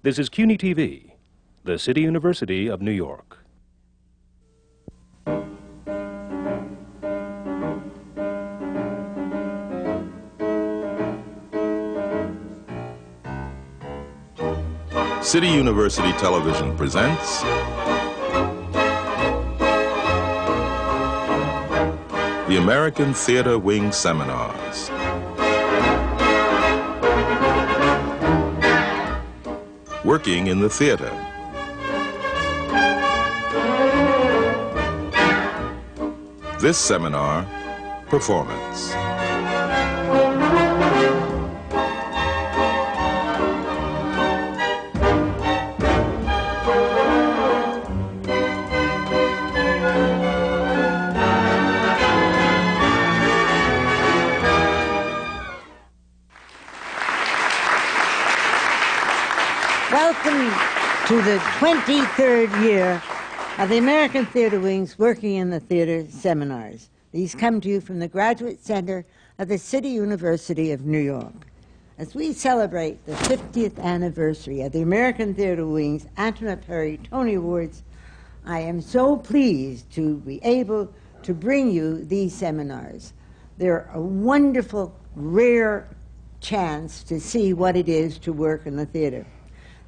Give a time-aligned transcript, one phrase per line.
[0.00, 1.10] This is CUNY TV,
[1.64, 3.38] the City University of New York.
[15.20, 17.42] City University Television presents
[22.46, 24.97] the American Theater Wing Seminars.
[30.08, 31.12] Working in the theater.
[36.62, 37.44] This seminar,
[38.08, 39.07] performance.
[61.22, 63.02] The 23rd year
[63.58, 66.90] of the American Theater Wing's Working in the Theater seminars.
[67.10, 69.04] These come to you from the Graduate Center
[69.40, 71.48] of the City University of New York.
[71.98, 77.82] As we celebrate the 50th anniversary of the American Theater Wing's Antoinette Perry Tony Awards,
[78.46, 80.88] I am so pleased to be able
[81.24, 83.12] to bring you these seminars.
[83.56, 85.88] They're a wonderful, rare
[86.40, 89.26] chance to see what it is to work in the theater.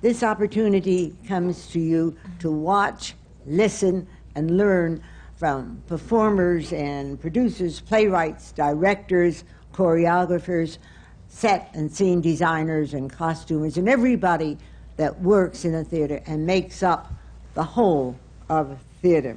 [0.00, 3.14] This opportunity comes to you to watch,
[3.46, 5.02] listen, and learn
[5.36, 10.78] from performers and producers, playwrights, directors, choreographers,
[11.28, 14.56] set and scene designers, and costumers, and everybody
[14.96, 17.12] that works in a theater and makes up
[17.54, 18.16] the whole
[18.48, 19.36] of theater.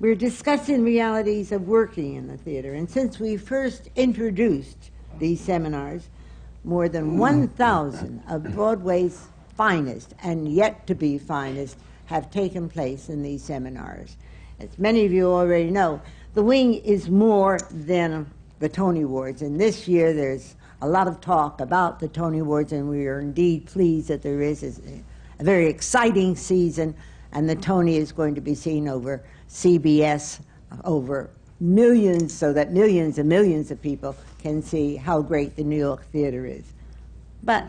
[0.00, 6.08] We're discussing realities of working in the theater, and since we first introduced these seminars,
[6.64, 11.76] more than 1,000 of Broadway's finest and yet to be finest
[12.06, 14.16] have taken place in these seminars.
[14.60, 16.00] As many of you already know,
[16.34, 21.20] the Wing is more than the Tony Awards, and this year there's a lot of
[21.20, 25.66] talk about the Tony Awards, and we are indeed pleased that there is a, very
[25.66, 26.94] exciting season,
[27.32, 32.72] and the Tony is going to be seen over CBS, uh, over millions, so that
[32.72, 36.64] millions and millions of people can see how great the New York theater is.
[37.42, 37.66] But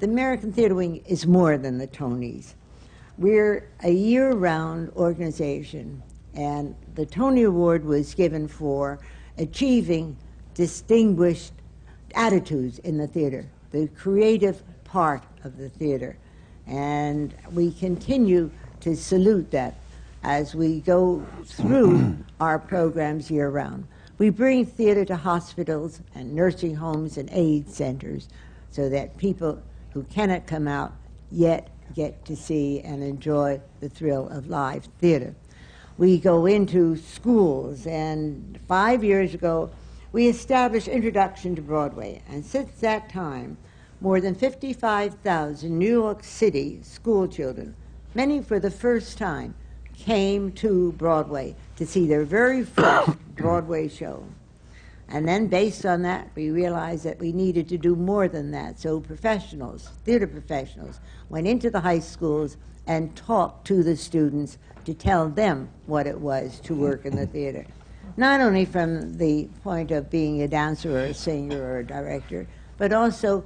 [0.00, 2.54] the American Theater Wing is more than the Tonys.
[3.18, 6.02] We're a year round organization,
[6.34, 8.98] and the Tony Award was given for
[9.36, 10.16] achieving
[10.54, 11.52] distinguished
[12.14, 16.16] attitudes in the theater, the creative part of the theater.
[16.66, 18.50] And we continue
[18.80, 19.74] to salute that
[20.22, 23.86] as we go through our programs year round.
[24.16, 28.30] We bring theater to hospitals and nursing homes and aid centers
[28.70, 29.60] so that people
[29.92, 30.92] who cannot come out
[31.30, 35.34] yet get to see and enjoy the thrill of live theater.
[35.98, 39.70] We go into schools, and five years ago,
[40.12, 43.58] we established Introduction to Broadway, and since that time,
[44.00, 47.74] more than 55,000 New York City school children,
[48.14, 49.54] many for the first time,
[49.94, 54.24] came to Broadway to see their very first Broadway show.
[55.10, 58.78] And then, based on that, we realized that we needed to do more than that.
[58.78, 62.56] So, professionals, theater professionals, went into the high schools
[62.86, 67.26] and talked to the students to tell them what it was to work in the
[67.26, 67.66] theater.
[68.16, 72.46] Not only from the point of being a dancer or a singer or a director,
[72.78, 73.44] but also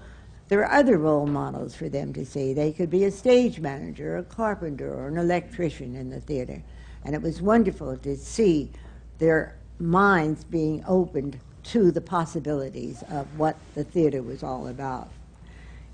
[0.48, 2.52] there are other role models for them to see.
[2.52, 6.62] They could be a stage manager, a carpenter, or an electrician in the theater.
[7.04, 8.70] And it was wonderful to see
[9.18, 15.08] their minds being opened to the possibilities of what the theater was all about.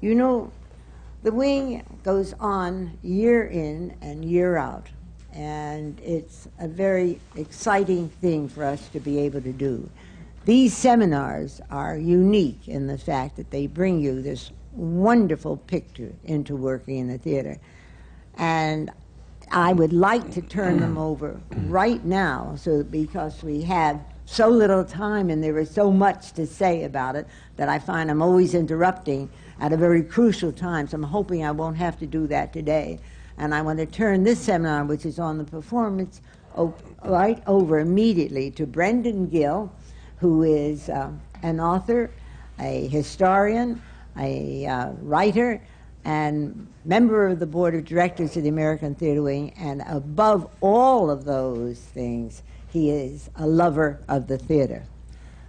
[0.00, 0.53] You know,
[1.22, 4.88] the wing goes on year in and year out,
[5.32, 9.88] and it's a very exciting thing for us to be able to do.
[10.44, 16.56] These seminars are unique in the fact that they bring you this wonderful picture into
[16.56, 17.58] working in the theater.
[18.37, 18.90] And
[19.50, 24.00] I would like to turn them over right now, so because we have
[24.31, 28.09] so little time and there is so much to say about it that I find
[28.09, 29.29] I'm always interrupting
[29.59, 30.87] at a very crucial time.
[30.87, 33.00] So I'm hoping I won't have to do that today.
[33.38, 36.21] And I want to turn this seminar, which is on the performance,
[37.05, 39.73] right over immediately to Brendan Gill,
[40.19, 41.11] who is uh,
[41.43, 42.11] an author,
[42.61, 43.83] a historian,
[44.17, 45.61] a uh, writer,
[46.05, 51.11] and member of the board of directors of the American Theater Wing, and above all
[51.11, 54.84] of those things, he is a lover of the theater.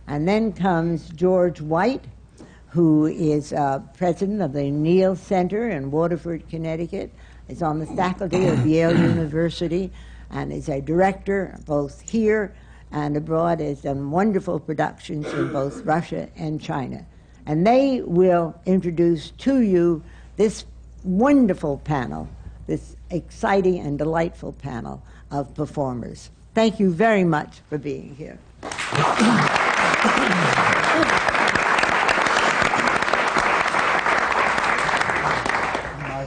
[0.07, 2.03] And then comes George White,
[2.69, 7.13] who is uh, president of the Neal Center in Waterford, Connecticut,
[7.47, 9.91] is on the faculty of Yale University,
[10.31, 12.53] and is a director both here
[12.91, 13.59] and abroad.
[13.59, 17.06] Has done wonderful productions in both Russia and China.
[17.45, 20.03] And they will introduce to you
[20.38, 20.65] this
[21.03, 22.27] wonderful panel,
[22.67, 26.29] this exciting and delightful panel of performers.
[26.53, 28.38] Thank you very much for being here.
[28.62, 28.69] My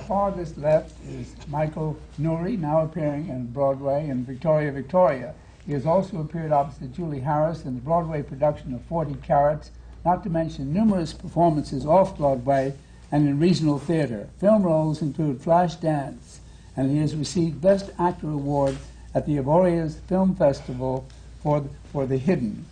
[0.08, 5.34] farthest left is Michael Nouri, now appearing in Broadway in Victoria, Victoria.
[5.66, 9.72] He has also appeared opposite Julie Harris in the Broadway production of 40 Carats,
[10.06, 12.72] not to mention numerous performances off Broadway
[13.12, 14.30] and in regional theater.
[14.38, 16.38] Film roles include Flashdance,
[16.78, 18.78] and he has received Best Actor Award
[19.14, 21.06] at the Avoriaz Film Festival
[21.42, 22.64] for the, for The Hidden.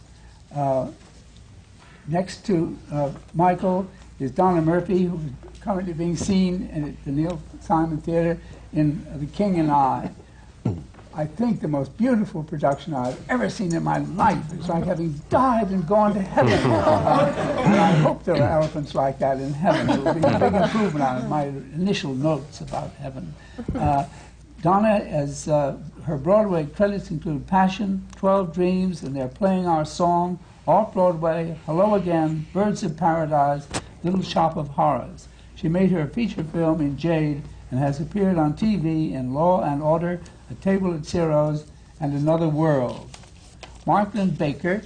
[0.54, 0.88] Uh,
[2.08, 3.86] Next to uh, Michael
[4.18, 8.40] is Donna Murphy, who is currently being seen at the Neil Simon Theater
[8.72, 10.10] in The King and I.
[11.14, 14.42] I think the most beautiful production I've ever seen in my life.
[14.54, 16.52] It's like having died and gone to heaven.
[16.54, 19.90] and I hope there are elephants like that in heaven.
[19.90, 23.34] It will be a big improvement on my initial notes about heaven.
[23.74, 24.06] Uh,
[24.62, 30.38] Donna, as uh, her Broadway credits include Passion, 12 Dreams, and They're Playing Our Song,
[30.66, 33.68] Off Broadway, Hello Again, Birds of Paradise,
[34.02, 35.28] Little Shop of Horrors.
[35.54, 39.80] She made her feature film in Jade and has appeared on TV in Law and
[39.80, 40.20] Order,
[40.50, 41.66] A Table at Ciro's,
[42.00, 43.08] and Another World.
[43.86, 44.82] Mark Linn-Baker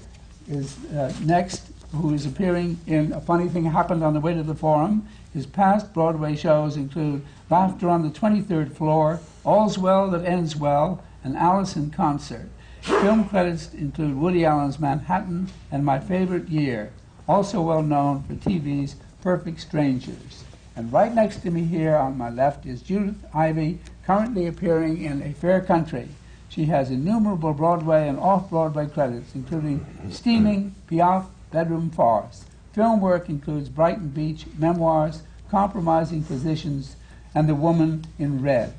[0.49, 4.43] is uh, next, who is appearing in A Funny Thing Happened on the Way to
[4.43, 5.09] the Forum.
[5.33, 11.03] His past Broadway shows include Laughter on the 23rd Floor, All's Well That Ends Well,
[11.27, 12.49] and Alice in Concert.
[12.81, 16.93] Film credits include Woody Allen's Manhattan and My Favorite Year,
[17.27, 20.45] also well known for TV's Perfect Strangers.
[20.77, 25.21] And right next to me here on my left is Judith Ivey, currently appearing in
[25.21, 26.09] A Fair Country.
[26.49, 32.45] She has innumerable Broadway and off-Broadway credits, including Steaming, Piaf, Bedroom Farce.
[32.73, 36.95] Film work includes Brighton Beach, Memoirs, Compromising Positions,
[37.35, 38.75] and The Woman in Red.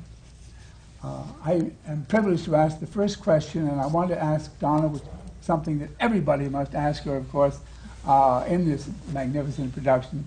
[1.02, 4.98] Uh, I am privileged to ask the first question, and I want to ask Donna
[5.40, 7.60] something that everybody must ask her, of course,
[8.06, 10.24] uh, in this magnificent production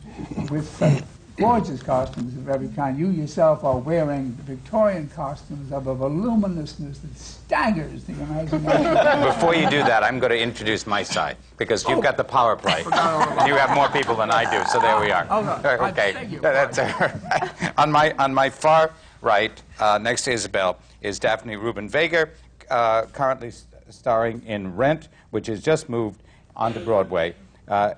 [0.49, 1.03] with such
[1.37, 2.97] gorgeous costumes of every kind.
[2.97, 9.23] You yourself are wearing the Victorian costumes of a voluminousness that staggers the imagination.
[9.23, 12.55] Before you do that, I'm going to introduce my side because you've got the power
[12.55, 12.83] play.
[12.83, 15.27] You have more people than I do, so there we are.
[15.29, 15.51] Oh, no.
[15.63, 16.13] I Okay.
[16.13, 17.73] beg your That's all right.
[17.77, 18.91] on my on my far
[19.21, 22.29] right, uh, next to Isabel, is Daphne Rubin Vega,
[22.69, 26.21] uh, currently s- starring in Rent, which has just moved
[26.55, 27.35] onto Broadway.
[27.67, 27.93] Uh,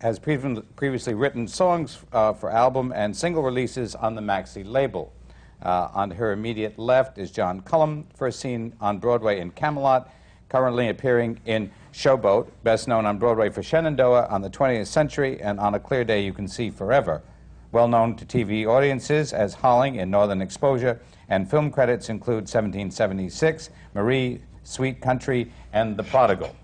[0.00, 5.12] has previ- previously written songs uh, for album and single releases on the Maxi label.
[5.60, 10.08] Uh, on her immediate left is John Cullum, first seen on Broadway in Camelot,
[10.48, 15.58] currently appearing in Showboat, best known on Broadway for Shenandoah on the 20th Century and
[15.58, 17.22] On a Clear Day You Can See Forever.
[17.70, 23.68] Well known to TV audiences as Holling in Northern Exposure, and film credits include 1776,
[23.92, 26.56] Marie, Sweet Country, and The Prodigal.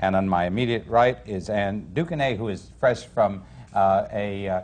[0.00, 4.60] And on my immediate right is Ann Duquesnay, who is fresh from uh, a uh,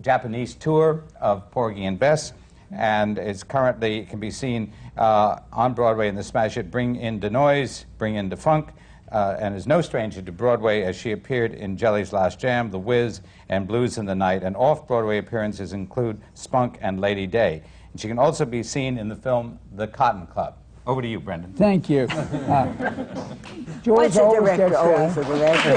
[0.00, 2.32] Japanese tour of Porgy and Bess,
[2.72, 7.20] and is currently can be seen uh, on Broadway in the smash hit "Bring in
[7.20, 8.70] the Noise, Bring in the Funk,"
[9.14, 12.80] uh, and is no stranger to Broadway as she appeared in Jelly's Last Jam, The
[12.80, 14.42] Wiz, and Blues in the Night.
[14.42, 17.62] And off-Broadway appearances include Spunk and Lady Day.
[17.92, 20.56] And she can also be seen in the film The Cotton Club.
[20.84, 21.52] Over to you, Brendan.
[21.54, 22.08] Thank you.
[22.44, 22.66] Uh,
[23.82, 25.70] George What's the always director gets always to, the director?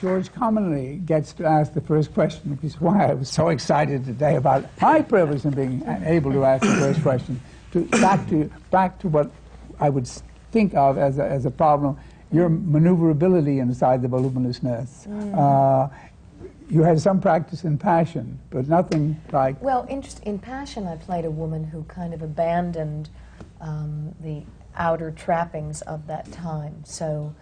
[0.00, 4.04] George commonly gets to ask the first question, which is why I was so excited
[4.04, 7.40] today about my privilege in being able to ask the first question.
[7.72, 9.30] To, back, to, back to what
[9.80, 10.06] I would
[10.50, 11.98] think of as a, as a problem,
[12.30, 15.06] your maneuverability inside the voluminousness.
[15.34, 15.88] Uh,
[16.68, 21.24] you had some practice in passion, but nothing like Well, interest, in Passion, I played
[21.24, 23.10] a woman who kind of abandoned
[23.60, 24.42] um, the
[24.74, 26.82] outer trappings of that time.
[26.84, 27.34] So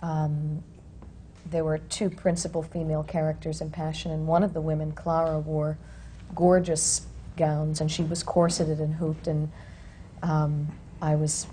[0.00, 0.62] um,
[1.46, 5.78] there were two principal female characters in Passion, and one of the women, Clara, wore
[6.34, 9.50] gorgeous gowns, and she was corseted and hooped, and
[10.24, 10.68] um,
[11.02, 11.46] I was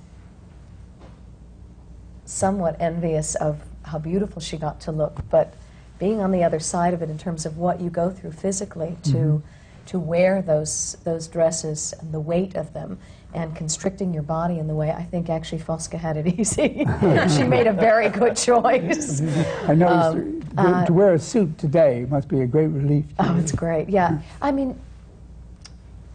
[2.25, 5.53] somewhat envious of how beautiful she got to look, but
[5.99, 8.97] being on the other side of it in terms of what you go through physically
[9.03, 9.85] to mm-hmm.
[9.85, 12.97] to wear those those dresses and the weight of them
[13.33, 16.85] and constricting your body in the way I think actually Fosca had it easy.
[17.35, 19.21] she made a very good choice.
[19.67, 23.05] I noticed um, to, uh, to wear a suit today must be a great relief.
[23.17, 23.41] to Oh, you.
[23.41, 23.89] it's great.
[23.89, 24.21] Yeah.
[24.41, 24.79] I mean,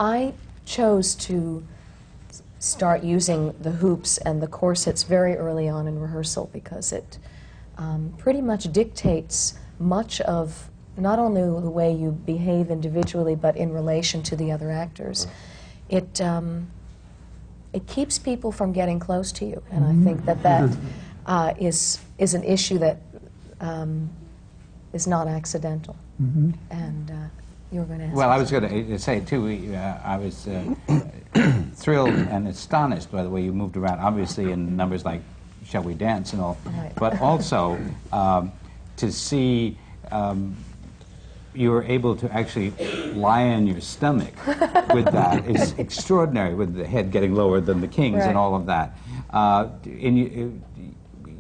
[0.01, 0.33] I
[0.65, 1.63] chose to
[2.59, 7.19] start using the hoops and the corsets very early on in rehearsal because it
[7.79, 13.73] um, pretty much dictates much of not only the way you behave individually but in
[13.73, 15.27] relation to the other actors.
[15.89, 16.69] It, um,
[17.73, 20.77] it keeps people from getting close to you, and I think that that
[21.27, 23.03] uh, is, is an issue that
[23.61, 24.09] um,
[24.95, 25.95] is not accidental.
[26.71, 27.15] And uh,
[27.71, 28.17] you were going to ask.
[28.17, 29.45] Well, I was going to say too.
[29.45, 30.75] we, Uh, I was uh,
[31.75, 34.01] thrilled and astonished by the way you moved around.
[34.01, 35.23] Obviously, in numbers like
[35.65, 36.93] "Shall We Dance" and all, Right.
[36.97, 37.79] but also
[38.13, 38.53] um,
[38.97, 39.77] to see
[40.11, 40.57] um,
[41.55, 42.71] you were able to actually
[43.15, 44.35] lie on your stomach
[44.95, 46.55] with that is extraordinary.
[46.55, 48.29] With the head getting lower than the king's Right.
[48.29, 48.97] and all of that.
[49.31, 50.63] Uh, and you,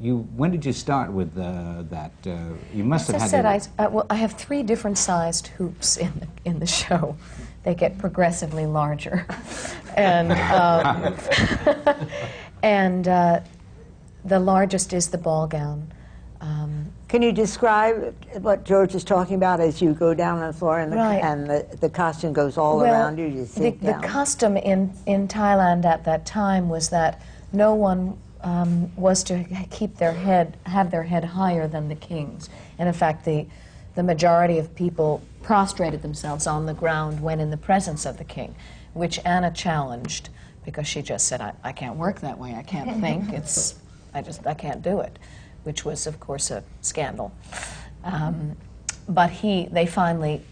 [0.00, 2.12] you, when did you start with uh, that?
[2.26, 2.36] Uh,
[2.74, 3.62] you must As have I had.
[3.62, 7.16] said, I, uh, well, I have three different sized hoops in the, in the show.
[7.66, 9.26] They get progressively larger.
[9.96, 11.16] and um,
[12.62, 13.40] and uh,
[14.24, 15.92] the largest is the ball gown.
[16.40, 20.56] Um, Can you describe what George is talking about as you go down on the
[20.56, 21.20] floor and the, Right.
[21.20, 23.26] and the, the costume goes all well, around you?
[23.26, 27.20] You the, the custom in, in Thailand at that time was that
[27.52, 32.48] no one um, was to keep their head, have their head higher than the king's.
[32.78, 33.44] And in fact, the,
[33.96, 38.24] the majority of people prostrated themselves on the ground when in the presence of the
[38.24, 38.52] king,
[38.94, 40.28] which Anna challenged
[40.64, 42.56] because she just said, I, I can't work that way.
[42.56, 43.32] I can't think.
[43.32, 43.76] It's,
[44.12, 45.20] I just, I can't do it,
[45.62, 47.32] which was, of course, a scandal.
[48.02, 48.56] Um,
[49.08, 50.42] but he, they finally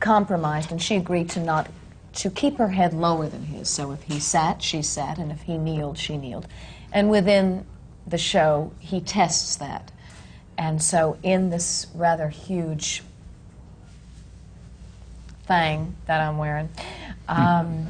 [0.00, 1.70] compromised, and she agreed to not
[2.16, 3.70] to keep her head lower than his.
[3.70, 6.46] So if he sat, she sat, and if he kneeled, she kneeled.
[6.92, 7.64] And within
[8.06, 9.90] the show, he tests that.
[10.58, 13.02] And so in this rather huge
[15.44, 16.68] thing that I'm wearing,
[17.28, 17.86] um,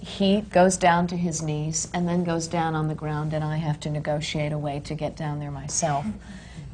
[0.00, 3.56] he goes down to his knees and then goes down on the ground, and I
[3.56, 6.06] have to negotiate a way to get down there myself.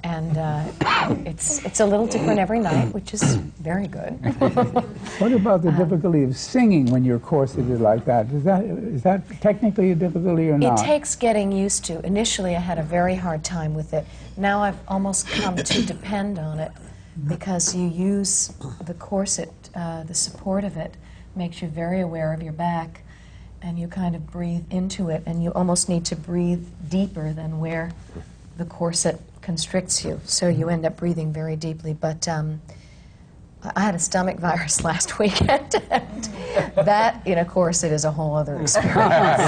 [0.04, 0.64] And uh,
[1.26, 4.18] it's, it's a little different every night, which is very good.
[5.18, 8.26] What about the difficulty of singing when you're corseted like that?
[8.33, 10.78] Is that is that technically a difficulty or not?
[10.78, 12.04] It takes getting used to.
[12.04, 14.04] Initially, I had a very hard time with it.
[14.37, 16.71] Now I've almost come to depend on it
[17.26, 18.49] because you use
[18.85, 20.97] the corset, uh, the support of it
[21.35, 23.02] makes you very aware of your back,
[23.61, 27.61] and you kind of breathe into it, and you almost need to breathe deeper than
[27.61, 27.92] where
[28.56, 30.21] the corset constricts you.
[30.25, 31.92] So you end up breathing very deeply.
[31.92, 32.61] But um,
[33.62, 36.25] I I had a stomach virus last weekend, and
[36.76, 38.97] that in a corset is a whole other experience,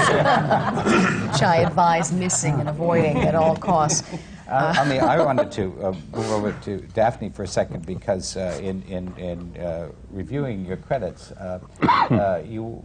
[0.09, 4.03] which I advise missing and avoiding at all costs.
[4.49, 8.35] Uh, I mean, I wanted to uh, move over to Daphne for a second because
[8.35, 12.83] uh, in, in, in uh, reviewing your credits, uh, uh, you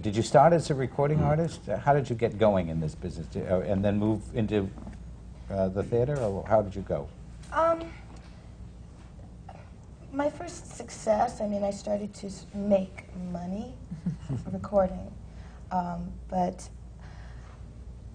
[0.00, 1.66] did you start as a recording artist?
[1.66, 4.68] How did you get going in this business, Did- uh, and then move into
[5.50, 7.08] uh, the theater, or how did you go?
[7.52, 7.80] Um,
[10.12, 13.74] my first success, I mean, I started to make money
[14.52, 15.12] recording,
[15.70, 16.68] um, but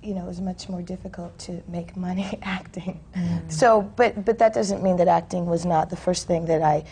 [0.01, 3.00] you know, it was much more difficult to make money acting.
[3.50, 6.84] So, but but that doesn't mean that acting was not the first thing that I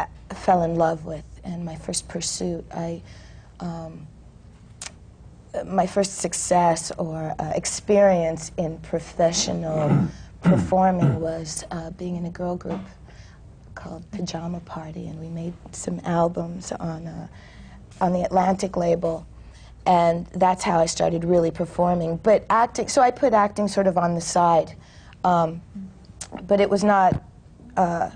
[0.00, 2.64] uh, fell in love with and my first pursuit.
[2.72, 3.02] I.
[3.60, 4.06] Um,
[5.64, 10.06] my first success or uh, experience in professional
[10.42, 12.80] performing was uh, being in a girl group
[13.74, 17.28] called Pajama Party, and we made some albums on uh,
[18.00, 19.26] on the Atlantic label,
[19.86, 22.16] and that's how I started really performing.
[22.16, 24.74] But acting, so I put acting sort of on the side,
[25.24, 25.62] um,
[26.46, 27.22] but it was not.
[27.76, 28.10] Uh,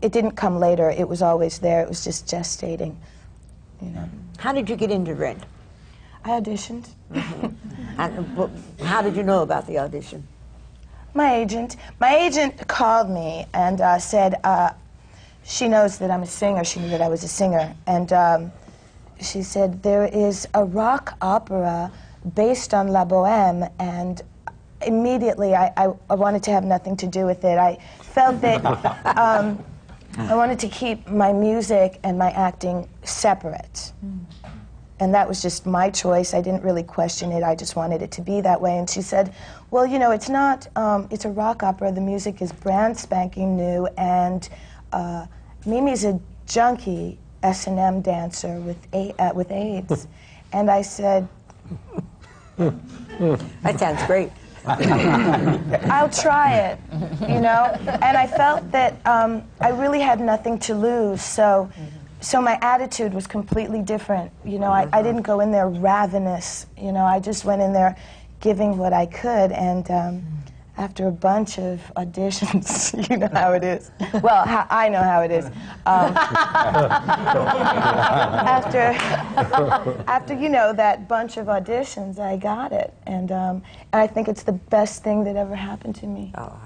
[0.00, 0.90] it didn't come later.
[0.90, 1.82] It was always there.
[1.82, 2.94] It was just gestating,
[3.82, 4.08] you know.
[4.38, 5.42] How did you get into Rent?
[6.24, 6.88] I auditioned.
[7.98, 10.22] And wh- how did you know about the audition?
[11.14, 11.76] My agent.
[11.98, 14.70] My agent called me and uh, said uh,
[15.42, 16.62] she knows that I'm a singer.
[16.62, 18.52] She knew that I was a singer, and um,
[19.20, 21.90] she said there is a rock opera
[22.34, 24.22] based on La Boheme, and
[24.82, 27.58] immediately I, I, I wanted to have nothing to do with it.
[27.58, 28.64] I felt that
[29.18, 29.62] um,
[30.16, 33.92] I wanted to keep my music and my acting separate.
[35.00, 36.34] And that was just my choice.
[36.34, 37.44] I didn't really question it.
[37.44, 38.78] I just wanted it to be that way.
[38.78, 39.32] And she said,
[39.70, 41.92] Well, you know, it's not, um, it's a rock opera.
[41.92, 43.86] The music is brand spanking new.
[43.96, 44.48] And
[44.92, 45.26] uh,
[45.64, 47.18] Mimi's a junkie.
[47.42, 50.06] S and M dancer with a, uh, with AIDS,
[50.52, 51.28] and I said,
[52.56, 54.30] That sounds great.
[54.68, 56.78] I'll try it,
[57.22, 57.74] you know.
[58.02, 61.70] And I felt that um, I really had nothing to lose, so
[62.20, 64.30] so my attitude was completely different.
[64.44, 66.66] You know, I, I didn't go in there ravenous.
[66.76, 67.96] You know, I just went in there
[68.40, 70.26] giving what I could, and um,
[70.78, 73.90] after a bunch of auditions, you know how it is.
[74.22, 75.46] Well, ho- I know how it is.
[75.46, 75.52] Um,
[78.46, 78.78] after
[80.06, 84.28] after you know that bunch of auditions, I got it, and um, and I think
[84.28, 86.32] it's the best thing that ever happened to me.
[86.38, 86.56] Oh,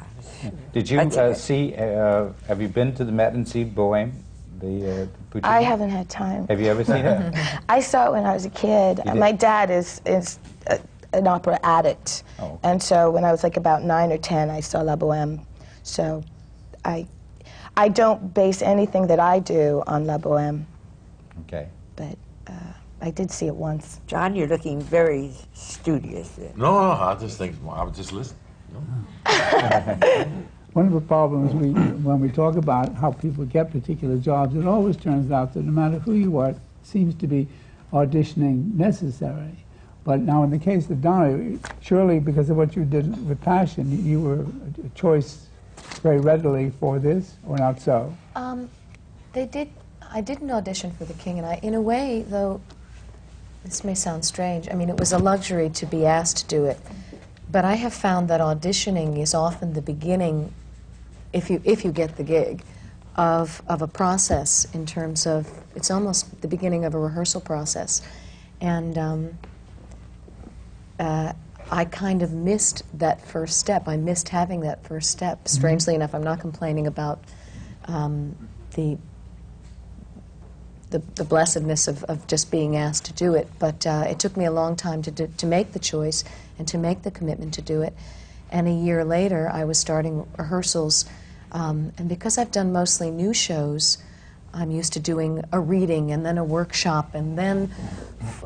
[0.72, 4.12] did you uh, see, uh, have you been to the Met and see Bohème?
[4.60, 5.44] The, uh, Puccini?
[5.44, 6.46] I haven't had time.
[6.48, 7.34] Have you ever seen it?
[7.68, 8.98] I saw it when I was a kid.
[8.98, 9.16] You did?
[9.16, 10.38] My dad is is
[10.68, 10.78] a,
[11.12, 12.58] an opera addict, Oh, okay.
[12.64, 15.44] and so when I was like about nine or ten, I saw La Boheme.
[15.82, 16.22] So,
[16.84, 17.06] I
[17.76, 20.66] I don't base anything that I do on La Boheme,
[21.42, 21.68] Okay.
[21.96, 22.16] but
[22.46, 22.52] uh,
[23.00, 24.00] I did see it once.
[24.06, 26.30] John, you're looking very studious.
[26.36, 26.52] there.
[26.56, 28.38] No, no, I just think, I was just listening.
[30.72, 34.66] One of the problems we, when we talk about how people get particular jobs, it
[34.66, 37.46] always turns out that no matter who you are, it seems to be
[37.92, 39.61] auditioning necessary.
[40.04, 44.04] But now, in the case of Donna, surely because of what you did with Passion,
[44.04, 44.46] you were
[44.84, 45.46] a choice
[46.02, 48.14] very readily for this, or not so?
[48.34, 48.68] Um,
[49.32, 49.70] they did.
[50.10, 51.60] I didn't audition for The King and I.
[51.62, 52.60] In a way, though,
[53.64, 54.68] this may sound strange.
[54.68, 56.80] I mean, it was a luxury to be asked to do it,
[57.50, 60.52] but I have found that auditioning is often the beginning,
[61.32, 62.64] if you if you get the gig,
[63.16, 68.02] of of a process in terms of it's almost the beginning of a rehearsal process,
[68.60, 68.98] and.
[68.98, 69.38] Um,
[71.02, 71.32] uh,
[71.70, 73.88] I kind of missed that first step.
[73.88, 75.48] I missed having that first step.
[75.48, 77.18] Strangely enough, I'm not complaining about
[77.86, 78.36] um,
[78.74, 78.98] the,
[80.90, 84.36] the the blessedness of, of just being asked to do it, but uh, it took
[84.36, 86.22] me a long time to do, to make the choice
[86.58, 87.94] and to make the commitment to do it.
[88.50, 91.06] And a year later, I was starting rehearsals,
[91.50, 93.98] um, and because I've done mostly new shows,
[94.54, 97.70] I'm used to doing a reading and then a workshop and then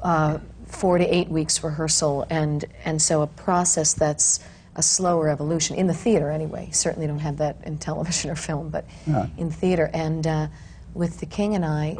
[0.02, 4.40] uh, four to eight weeks rehearsal, and and so a process that's
[4.74, 6.68] a slower evolution in the theater anyway.
[6.72, 9.26] Certainly don't have that in television or film, but Yeah.
[9.38, 9.90] in theater.
[9.94, 10.46] And uh,
[10.92, 11.96] with The King and I,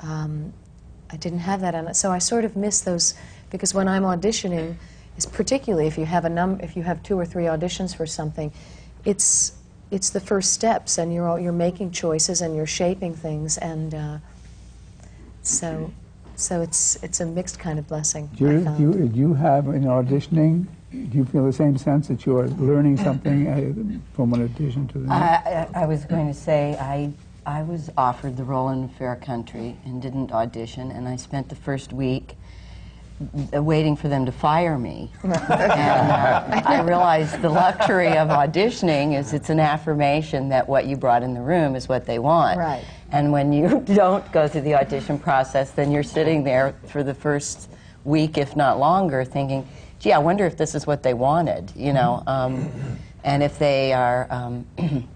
[0.00, 0.52] um,
[1.10, 3.14] I didn't have that, and so I sort of miss those
[3.50, 4.76] because when I'm auditioning,
[5.16, 8.06] is particularly if you have a num if you have two or three auditions for
[8.06, 8.52] something,
[9.04, 9.52] it's
[9.90, 13.94] it's the first steps, and you're all, you're making choices and you're shaping things, and
[13.94, 14.18] uh,
[15.42, 15.92] so
[16.42, 18.28] so it's it's a mixed kind of blessing.
[18.34, 18.76] Do I you, found.
[18.78, 22.36] do you, do you have in auditioning, do you feel the same sense that you
[22.36, 25.46] are learning something uh, from one audition to the next?
[25.46, 27.12] I, I I was going to say, I,
[27.46, 31.56] I was offered the role in Fair Country and didn't audition, and I spent the
[31.56, 32.36] first week
[33.52, 35.10] waiting for them to fire me.
[35.22, 40.96] and uh, I realized the luxury of auditioning is it's an affirmation that what you
[40.96, 42.58] brought in the room is what they want.
[42.58, 42.84] Right.
[43.12, 47.14] And when you don't go through the audition process, then you're sitting there for the
[47.14, 47.68] first
[48.04, 49.68] week, if not longer, thinking,
[50.00, 52.22] gee, I wonder if this is what they wanted, you know?
[52.26, 52.70] Um,
[53.22, 54.66] and if they are um,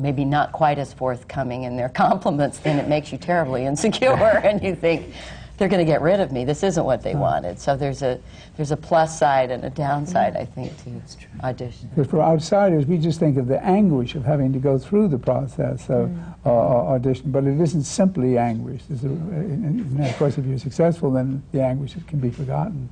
[0.00, 4.12] maybe not quite as forthcoming in their compliments, then it makes you terribly insecure,
[4.44, 5.14] and you think,
[5.58, 6.44] they're going to get rid of me.
[6.44, 7.58] This isn't what they wanted.
[7.58, 8.20] So there's a
[8.56, 10.90] there's a plus side and a downside, I think, to
[11.44, 11.88] audition.
[11.94, 15.18] Because for outsiders, we just think of the anguish of having to go through the
[15.18, 16.10] process of
[16.46, 18.82] uh, audition, but it isn't simply anguish.
[18.90, 22.88] A, and of course, if you're successful, then the anguish can be forgotten.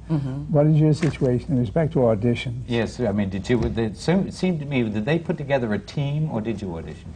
[0.51, 2.65] What is your situation in respect to audition?
[2.69, 5.79] Yes, I mean, did you, it seemed seemed to me, did they put together a
[5.79, 7.13] team, or did you audition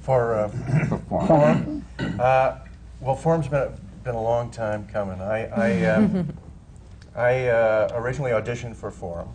[0.00, 0.48] For, uh,
[0.88, 1.84] for Forum?
[2.18, 2.58] uh,
[3.00, 3.68] well, Forum's been,
[4.06, 5.20] been a long time coming.
[5.20, 6.32] I, I, um,
[7.16, 9.28] I uh, originally auditioned for Forum,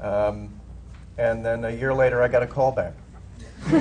[0.00, 0.48] um,
[1.18, 2.94] and then a year later I got a call back.
[3.72, 3.80] yeah,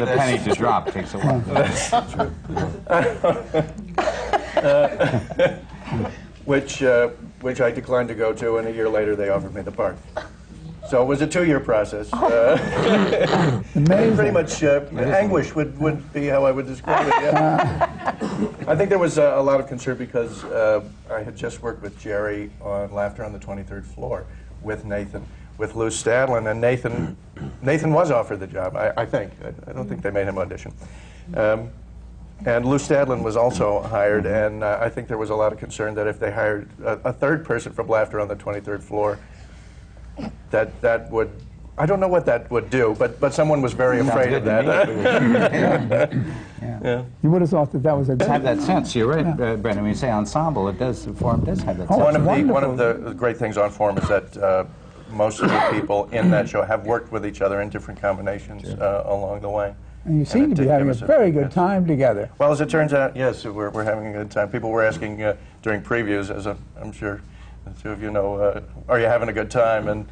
[0.00, 1.40] The penny to drop takes a while.
[6.44, 7.08] which, uh,
[7.40, 9.96] which I declined to go to, and a year later they offered me the part.
[10.92, 12.10] So it was a two-year process.
[12.22, 14.14] Uh, Amazing.
[14.14, 17.14] pretty much uh, anguish would, would be how I would describe it.
[17.22, 17.88] Yeah.
[18.68, 21.82] I think there was uh, a lot of concern because uh, I had just worked
[21.82, 24.26] with Jerry on Laughter on the 23rd Floor
[24.62, 25.24] with Nathan,
[25.56, 27.16] with Lou Stadlen, and Nathan,
[27.62, 28.76] Nathan was offered the job.
[28.76, 29.32] I, I think.
[29.42, 30.74] I, I don't think they made him audition.
[31.34, 31.70] Um,
[32.44, 35.58] and Lou Stadlen was also hired, and uh, I think there was a lot of
[35.58, 39.18] concern that if they hired a, a third person from Laughter on the 23rd Floor,
[40.50, 41.30] that that would
[41.78, 44.66] I don't know what that would do, but, but someone was very afraid of that.
[46.62, 47.04] yeah.
[47.22, 48.94] You would have thought that that was a does have that sense.
[48.94, 49.84] You're right, uh, Brendan.
[49.84, 51.06] When you say ensemble, it does.
[51.16, 52.04] Forum does have that Oh, sense.
[52.04, 52.54] One of, the, wonderful.
[52.54, 54.64] one of the great things on Forum is that uh,
[55.12, 58.68] most of the people in that show have worked with each other in different combinations
[58.68, 59.74] uh, along the way.
[60.04, 61.54] And you seem it to be having a very good yes.
[61.54, 62.30] time together.
[62.38, 64.50] Well, as it turns out, yes, we're, we're having a good time.
[64.50, 67.22] People were asking uh, during previews, as I'm, I'm sure
[67.64, 69.88] the two of you know, uh, are you having a good time?
[69.88, 70.06] And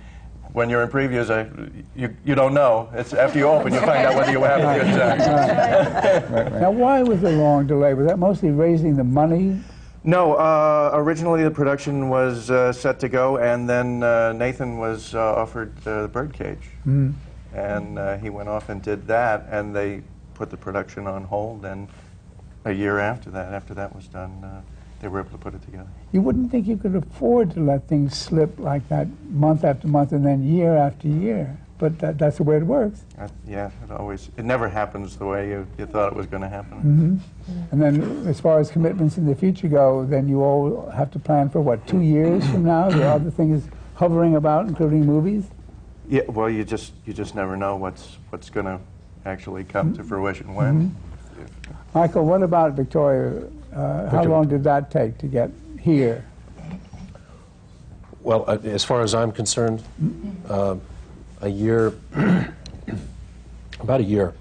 [0.53, 1.49] when you're in previews, I,
[1.95, 2.89] you, you don't know.
[2.95, 6.61] It's after you open, you find out whether you were having a good time.
[6.61, 7.95] Now, why was the long delay?
[7.95, 9.61] Was that mostly raising the money?
[10.03, 15.15] No, uh, originally the production was uh, set to go, and then uh, Nathan was
[15.15, 16.71] uh, offered uh, the Birdcage.
[17.53, 20.03] And uh, he went off and did that, and they
[20.35, 21.65] put the production on hold.
[21.65, 21.89] And
[22.65, 24.63] a year after that, after that was done, uh,
[25.01, 25.89] they were able to put it together.
[26.13, 30.13] You wouldn't think you could afford to let things slip like that month after month
[30.13, 31.59] and then year after year.
[31.79, 33.05] But that, that's the way it works.
[33.19, 36.43] Uh, yeah, it always, it never happens the way you, you thought it was going
[36.43, 37.23] to happen.
[37.71, 41.19] And then, as far as commitments in the future go, then you all have to
[41.19, 42.91] plan for what, two years from now?
[42.91, 45.47] There are other things hovering about, including movies?
[46.07, 48.79] Yeah, well, you just, you just never know what's, what's going to
[49.25, 50.95] actually come to fruition when.
[51.95, 53.49] Michael, what about Victoria?
[53.74, 56.24] Uh, how long did that take to get here?
[58.22, 59.83] Well, uh, as far as I'm concerned,
[60.48, 60.76] uh,
[61.40, 61.94] a year,
[63.80, 64.35] about a year.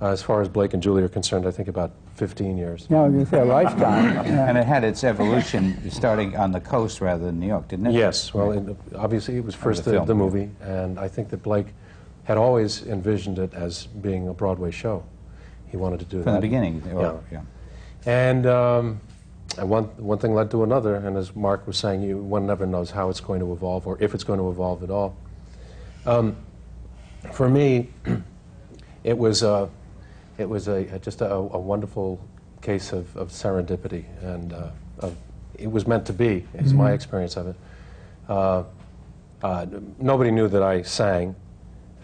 [0.00, 2.86] Uh, as far as Blake and Julie are concerned, I think about 15 years.
[2.90, 4.14] Yeah, I was going to say a lifetime.
[4.14, 4.46] Yeah.
[4.48, 7.94] And it had its evolution starting on the coast rather than New York, didn't it?
[7.94, 10.18] Yes, well, it, obviously it was first the the, film, the yeah.
[10.18, 11.68] movie, and I think that Blake
[12.24, 15.04] had always envisioned it as being a Broadway show.
[15.68, 16.82] He wanted to do that From the beginning.
[16.92, 17.40] or- Yeah.
[18.06, 19.00] And, um,
[19.58, 22.66] and one, one thing led to another, and as Mark was saying, you, one never
[22.66, 25.16] knows how it's going to evolve or if it's going to evolve at all.
[26.06, 26.36] Um,
[27.32, 27.90] for me,
[29.04, 29.68] it was, uh,
[30.38, 32.20] it was a, a- just a, a wonderful
[32.60, 35.16] case of, of serendipity, and uh, of,
[35.58, 37.56] it was meant to be, is my experience of it.
[38.28, 38.64] Uh,
[39.42, 39.66] uh,
[39.98, 41.34] nobody knew that I sang.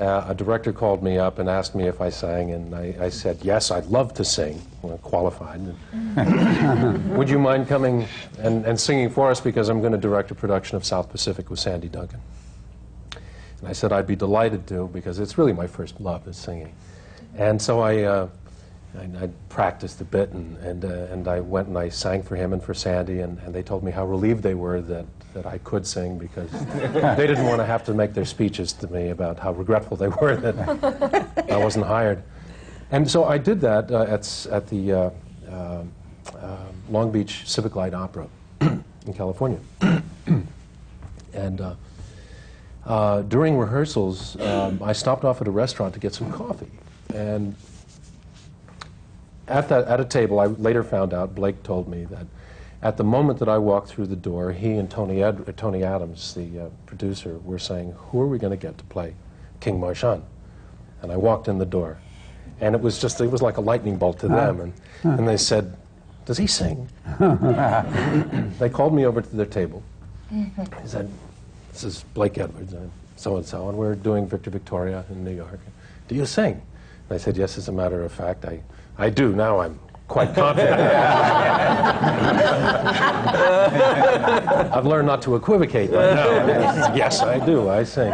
[0.01, 3.09] Uh, a director called me up and asked me if I sang, and I, I
[3.09, 5.61] said, yes, I'd love to sing, well, qualified.
[7.17, 8.07] Would you mind coming
[8.39, 11.51] and, and singing for us because I'm going to direct a production of South Pacific
[11.51, 12.21] with Sandy Duncan?
[13.61, 16.73] And I said I'd be delighted to because it's really my first love is singing.
[17.37, 18.29] And so I, uh,
[18.97, 22.37] I, I practiced a bit and, and, uh, and I went and I sang for
[22.37, 25.47] him and for Sandy and, and they told me how relieved they were that, that
[25.47, 29.11] I could sing because they didn't want to have to make their speeches to me
[29.11, 32.23] about how regretful they were that I wasn't hired.
[32.91, 35.11] And so I did that uh, at, at the uh,
[35.51, 35.83] uh,
[36.35, 36.57] uh,
[36.88, 38.29] Long Beach Civic Light Opera
[38.61, 39.59] in California.
[41.33, 41.75] and uh,
[42.87, 46.71] uh, during rehearsals, um, I stopped off at a restaurant to get some coffee.
[47.14, 47.55] And
[49.47, 52.27] at, that, at a table, I later found out, Blake told me that
[52.83, 55.83] at the moment that I walked through the door, he and Tony, Ed, uh, Tony
[55.83, 59.14] Adams, the uh, producer, were saying, Who are we going to get to play
[59.61, 60.23] King Marchand?
[61.03, 61.99] And I walked in the door.
[62.61, 64.61] And it was just, it was like a lightning bolt to them.
[64.61, 65.77] And, and they said,
[66.25, 66.88] Does he sing?
[68.59, 69.83] they called me over to their table.
[70.83, 71.11] He said,
[71.73, 75.35] This is Blake Edwards, and so and so, and we're doing Victor Victoria in New
[75.35, 75.59] York.
[76.07, 76.62] Do you sing?
[77.09, 78.61] And I said, Yes, as a matter of fact, I,
[78.99, 79.35] I do.
[79.35, 80.81] Now I'm quite confident.
[84.75, 87.68] I've learned not to equivocate, yes, I do.
[87.68, 88.12] I sing.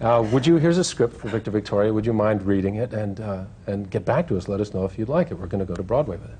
[0.00, 0.56] Uh, would you?
[0.56, 1.92] Here's a script for Victor Victoria.
[1.92, 4.46] Would you mind reading it and uh, and get back to us?
[4.46, 5.34] Let us know if you'd like it.
[5.34, 6.38] We're going to go to Broadway with it.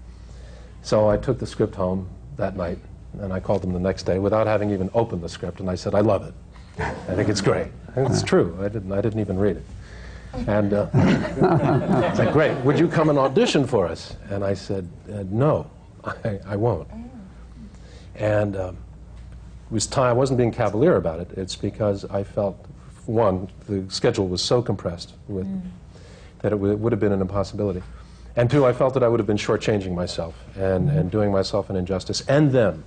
[0.82, 2.78] So I took the script home that night,
[3.20, 5.74] and I called them the next day without having even opened the script, and I
[5.74, 6.34] said, "I love it.
[6.78, 8.56] I think it's great." And it's true.
[8.60, 8.92] I didn't.
[8.92, 9.64] I didn't even read it.
[10.46, 12.56] And uh, I said, "Great.
[12.64, 15.70] Would you come and audition for us?" And I said, uh, "No,
[16.04, 16.88] I, I won't."
[18.14, 18.76] And um,
[19.70, 20.10] it was time.
[20.10, 21.30] I wasn't being cavalier about it.
[21.36, 22.56] It's because I felt,
[23.06, 25.46] one, the schedule was so compressed with,
[26.40, 27.82] that it, w- it would have been an impossibility.
[28.34, 31.70] And two, I felt that I would have been shortchanging myself and, and doing myself
[31.70, 32.84] an injustice and them.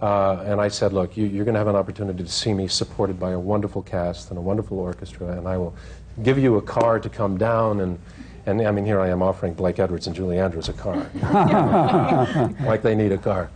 [0.00, 2.66] Uh, and I said, look, you, you're going to have an opportunity to see me
[2.66, 5.74] supported by a wonderful cast and a wonderful orchestra, and I will
[6.22, 7.80] give you a car to come down.
[7.80, 7.98] And,
[8.46, 11.06] and I mean, here I am offering Blake Edwards and Julie Andrews a car.
[12.66, 13.50] like they need a car.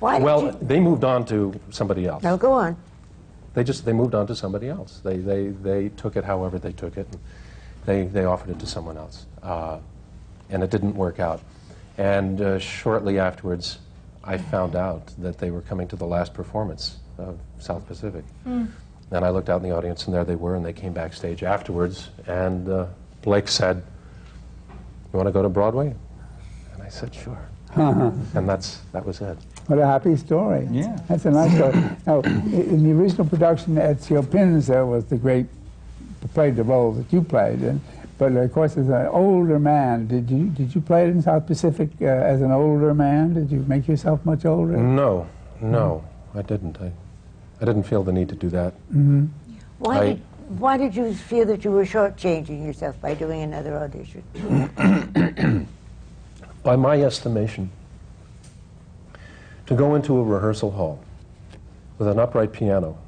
[0.00, 0.58] Why Well, you...
[0.62, 2.22] they moved on to somebody else.
[2.22, 2.76] No, go on.
[3.54, 5.00] They just they moved on to somebody else.
[5.02, 7.08] They they they took it however they took it.
[7.10, 7.18] And
[7.86, 9.78] they they offered it to someone else, uh,
[10.50, 11.40] and it didn't work out.
[11.96, 13.78] And uh, shortly afterwards,
[14.22, 18.24] I found out that they were coming to the last performance of South Pacific,
[19.10, 21.42] And I looked out in the audience, and there they were, and they came backstage
[21.42, 22.10] afterwards.
[22.26, 22.86] And uh,
[23.22, 23.82] Blake said,
[24.68, 25.94] "You want to go to Broadway?"
[26.74, 27.38] And I said, "Sure."
[27.74, 29.38] and that's that was it.
[29.66, 30.66] What a happy story.
[30.70, 30.98] Yeah.
[31.08, 31.74] That's a nice story.
[32.06, 35.46] now, in the original production, Ezio Pinza was the great,
[36.32, 37.60] played the role that you played.
[37.60, 37.80] And,
[38.16, 41.46] but of course, as an older man, did you did you play it in South
[41.46, 43.34] Pacific uh, as an older man?
[43.34, 44.76] Did you make yourself much older?
[44.76, 45.28] No,
[45.60, 46.02] no,
[46.34, 46.80] I didn't.
[46.80, 46.90] I,
[47.60, 48.74] I didn't feel the need to do that.
[48.90, 49.26] Mm-hmm.
[49.78, 53.76] Why I- did, why did you feel that you were shortchanging yourself by doing another
[53.76, 54.22] audition?
[56.64, 57.70] By my estimation,
[59.66, 61.02] to go into a rehearsal hall
[61.98, 62.98] with an upright piano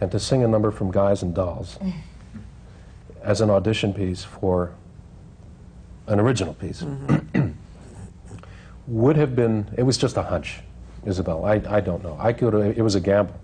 [0.00, 1.78] and to sing a number from Guys and Dolls
[3.22, 4.72] as an audition piece for
[6.06, 7.50] an original piece mm-hmm.
[8.86, 10.60] would have been, it was just a hunch,
[11.04, 11.44] Isabel.
[11.44, 12.16] I, I don't know.
[12.20, 13.38] I could, it was a gamble.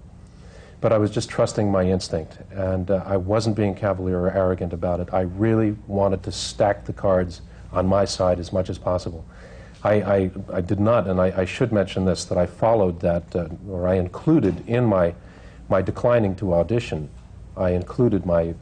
[0.81, 4.73] But I was just trusting my instinct, and uh, I wasn't being cavalier or arrogant
[4.73, 5.09] about it.
[5.13, 7.41] I really wanted to stack the cards
[7.73, 9.25] on my side as much as possible.
[9.83, 13.35] I, I, I did not, and I, I should mention this, that I followed that,
[13.35, 15.15] uh, or I included in my,
[15.69, 17.09] my declining to audition,
[17.57, 18.55] I included my,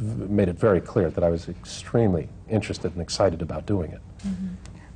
[0.00, 4.00] made it very clear that I was extremely interested and excited about doing it.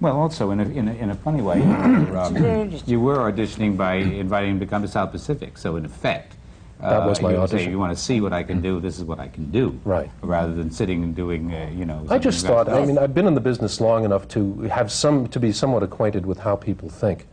[0.02, 1.66] Well, also, in a, in a, in a funny way, you
[2.10, 5.56] were, um, you were auditioning by inviting him to come to South Pacific.
[5.56, 6.34] So, in effect,
[6.80, 7.70] That was my you would say, audition.
[7.70, 9.78] you want to see what I can do, this is what I can do.
[9.84, 10.10] Right.
[10.20, 12.04] Rather than sitting and doing, uh, you know.
[12.10, 15.28] I just thought, I mean, I've been in the business long enough to have some,
[15.28, 17.28] to be somewhat acquainted with how people think.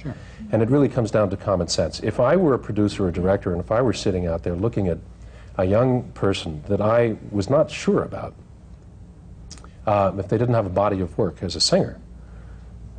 [0.51, 1.99] And it really comes down to common sense.
[2.01, 4.89] If I were a producer or director, and if I were sitting out there looking
[4.89, 4.99] at
[5.57, 8.35] a young person that I was not sure about,
[9.87, 11.99] uh, if they didn't have a body of work as a singer,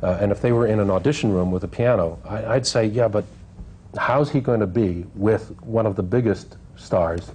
[0.03, 2.85] uh, and if they were in an audition room with a piano, I, I'd say,
[2.85, 3.25] yeah, but
[3.97, 7.31] how's he going to be with one of the biggest stars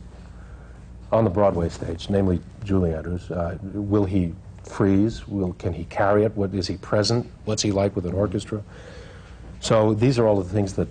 [1.12, 3.30] on the Broadway stage, namely Julie Andrews?
[3.30, 5.28] Uh, will he freeze?
[5.28, 6.36] Will, can he carry it?
[6.36, 7.30] What, is he present?
[7.44, 8.62] What's he like with an orchestra?
[9.60, 10.88] So these are all the things that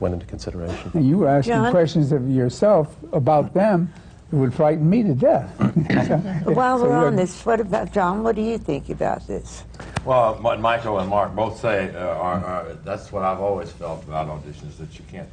[0.00, 0.90] went into consideration.
[1.06, 1.70] You were asking John?
[1.70, 3.92] questions of yourself about them
[4.30, 5.50] that would frighten me to death.
[6.06, 9.64] So- While so we're on this, what about, John, what do you think about this?
[10.04, 14.02] Well, what Michael and Mark both say, uh, are, are, that's what I've always felt
[14.04, 15.28] about auditions, that you can't,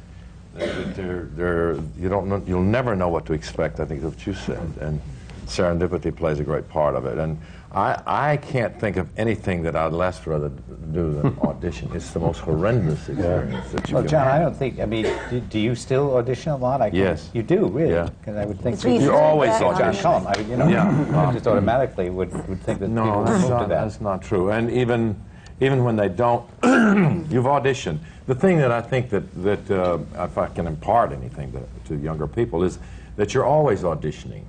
[0.54, 4.00] that that they're, they're, you don't know, you'll never know what to expect, I think
[4.00, 4.70] is what you said.
[4.80, 5.00] And
[5.46, 7.18] serendipity plays a great part of it.
[7.18, 7.38] And
[7.70, 11.90] I, I can't think of anything that I'd less rather do than audition.
[11.94, 15.06] It's the most horrendous experience that you Well, can John, I don't think, I mean,
[15.28, 16.80] do, do you still audition a lot?
[16.80, 17.30] I can't- Yes.
[17.34, 17.92] You do, really?
[17.92, 18.08] Yeah.
[18.20, 18.74] Because I would think.
[18.76, 21.26] It's You're always that John on- Cullum, I mean, you know, Yeah.
[21.28, 23.82] I just automatically would, would think that people No, would that's move to not, that.
[23.84, 24.50] that's not true.
[24.50, 25.14] And even,
[25.60, 27.98] even when they don't, you've auditioned.
[28.26, 31.96] The thing that I think that, that uh, if I can impart anything to, to
[32.02, 32.78] younger people is
[33.16, 34.44] that you're always auditioning.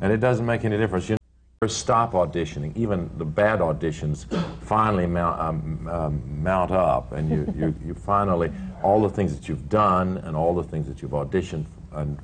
[0.00, 1.08] And it doesn't make any difference.
[1.08, 1.19] You never
[1.68, 2.74] stop auditioning.
[2.74, 4.24] Even the bad auditions
[4.62, 7.12] finally mount, um, um, mount up.
[7.12, 8.50] And you, you, you finally,
[8.82, 12.16] all the things that you've done and all the things that you've auditioned and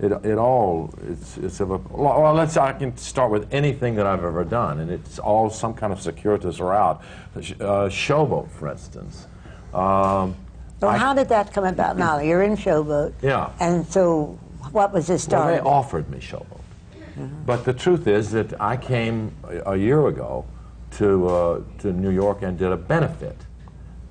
[0.00, 4.06] it, it all it's, it's of a well let's I can start with anything that
[4.06, 7.02] I've ever done and it's all some kind of circuitous route
[7.36, 7.38] uh,
[7.90, 9.26] showboat for instance
[9.74, 10.34] um,
[10.80, 12.18] So I- how did that come about now?
[12.18, 13.12] You're in Showboat.
[13.20, 13.52] Yeah.
[13.60, 14.38] And so
[14.72, 15.56] what was the story?
[15.56, 16.59] well, they offered me showboat
[17.46, 20.44] but the truth is that I came a, a year ago
[20.92, 23.36] to uh, to New York and did a benefit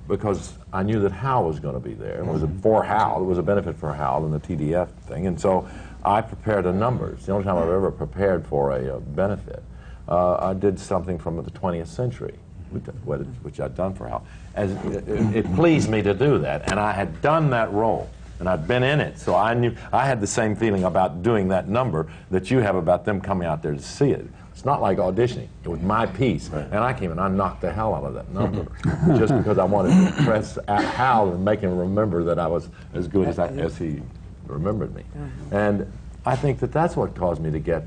[0.08, 2.18] because I knew that Hal was going to be there.
[2.20, 3.22] It was a, for Hal.
[3.22, 5.26] It was a benefit for Hal and the TDF thing.
[5.26, 5.68] And so
[6.04, 7.10] I prepared a number.
[7.12, 9.62] It's the only time I've ever prepared for a, uh benefit.
[10.08, 12.34] Uh, I did something from the 20th century,
[12.70, 14.24] which, which- which I'd done for Hal.
[14.56, 18.10] As, it, it pleased me to do that, and I had done that role.
[18.40, 21.48] And I'd been in it, so I knew I had the same feeling about doing
[21.48, 24.26] that number that you have about them coming out there to see it.
[24.50, 25.48] It's not like auditioning.
[25.62, 26.50] It was my piece.
[26.50, 28.66] And I came and I knocked the hell out of that number
[29.18, 33.08] just because I wanted to impress Hal and make him remember that I was as
[33.08, 34.02] good as, I, as he
[34.46, 35.04] remembered me.
[35.50, 35.90] And
[36.26, 37.84] I think that that's what caused me to get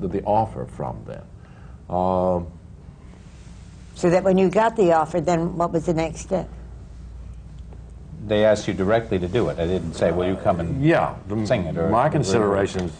[0.00, 1.24] the, the offer from them.
[1.94, 2.46] Um,
[3.94, 6.48] So that when you got the offer, then what was the next step?
[8.26, 9.58] They asked you directly to do it.
[9.58, 11.76] I didn't say, will you come and yeah, the, sing it?
[11.76, 12.92] Or, my considerations,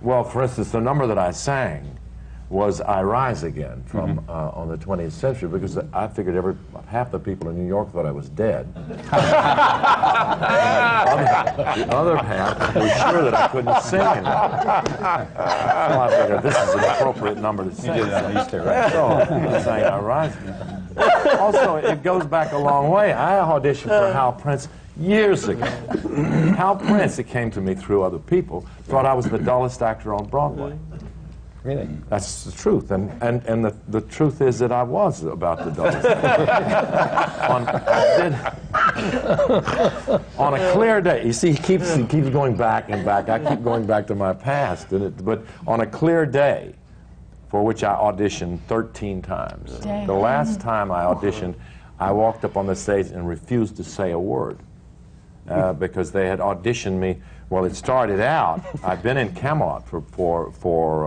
[0.00, 1.90] well, for instance, the number that I sang
[2.50, 4.30] was I Rise Again from Mm-hmm.
[4.30, 6.54] uh, on the 20th century because I figured every
[6.86, 8.68] half the people in New York thought I was dead.
[8.76, 8.94] other,
[11.80, 17.38] the other half were sure that I couldn't sing I figured this is an appropriate
[17.38, 17.94] number to sing.
[17.94, 18.92] did it on Easter, right?
[18.92, 20.73] So I sang I Rise Again.
[20.96, 23.12] Also, it goes back a long way.
[23.12, 25.64] I auditioned for Hal Prince years ago.
[26.56, 30.14] Hal Prince, it came to me through other people, thought I was the dullest actor
[30.14, 30.78] on Broadway.
[31.64, 31.88] Really?
[32.10, 32.90] That's the truth.
[32.90, 36.06] And, and, and the, the truth is that I was about the dullest.
[37.50, 38.64] on, I did-
[40.38, 43.30] on a clear day, you see, he keeps, he keeps going back and back.
[43.30, 44.92] I keep going back to my past.
[44.92, 46.74] And it, but on a clear day,
[47.48, 51.54] for which I auditioned 13 times, the last time I auditioned,
[51.98, 54.58] I walked up on the stage and refused to say a word
[55.48, 57.20] uh, because they had auditioned me.
[57.50, 61.06] Well, it started out, I'd been in Camelot for, for, for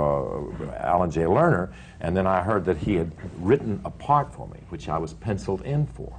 [0.70, 1.22] uh, Alan J.
[1.22, 4.98] Lerner, and then I heard that he had written a part for me, which I
[4.98, 6.16] was penciled in for.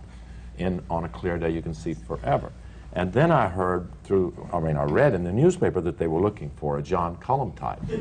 [0.58, 2.52] In On a Clear Day You Can See Forever.
[2.94, 6.20] And then I heard through, I mean, I read in the newspaper that they were
[6.20, 7.80] looking for a John Cullum type.
[7.86, 7.98] Back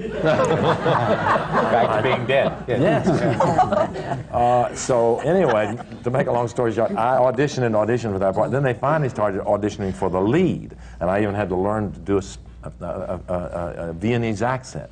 [1.98, 2.64] to being dead.
[2.68, 3.06] Yes.
[4.32, 8.34] uh, so anyway, to make a long story short, I auditioned and auditioned for that
[8.34, 8.52] part.
[8.52, 12.00] Then they finally started auditioning for the lead, and I even had to learn to
[12.00, 12.22] do
[12.80, 14.90] a Viennese accent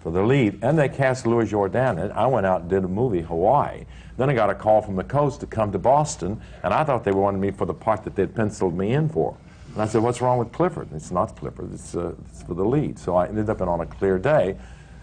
[0.00, 0.58] for the lead.
[0.62, 3.84] And they cast Louis Jourdan, and I went out and did a movie, Hawaii.
[4.18, 7.04] Then I got a call from the coast to come to Boston, and I thought
[7.04, 9.36] they wanted me for the part that they'd penciled me in for.
[9.72, 11.72] And I said, "What's wrong with Clifford?" It's not Clifford.
[11.72, 12.98] It's, uh, it's for the lead.
[12.98, 14.56] So I ended up in on a clear day,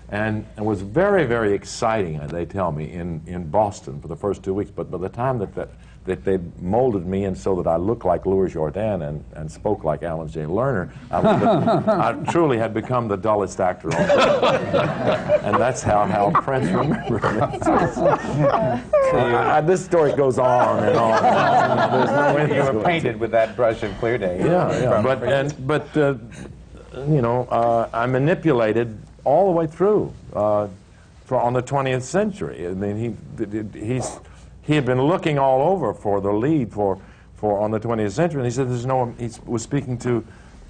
[0.10, 2.20] and it was very, very exciting.
[2.28, 4.70] They tell me in, in Boston for the first two weeks.
[4.70, 5.70] But by the time that that,
[6.06, 9.84] that they molded me in so that I looked like Louis Jourdan and, and spoke
[9.84, 10.42] like Alan J.
[10.42, 13.96] Lerner, I, I truly had become the dullest actor on
[15.44, 17.40] and that's how Hal Prince remembered me.
[19.16, 21.22] I- I- this story goes on and on.
[21.92, 24.38] There's no You were painted with that brush of clear day.
[24.40, 25.02] Yeah, yeah.
[25.02, 26.16] But and, but uh,
[27.08, 30.68] you know, uh, I manipulated all the way through uh,
[31.26, 32.68] for on the 20th century.
[32.68, 34.20] I mean, he he's
[34.66, 37.00] he had been looking all over for the lead for
[37.36, 40.26] for on the 20th century, and he said, "There's no." He was speaking to.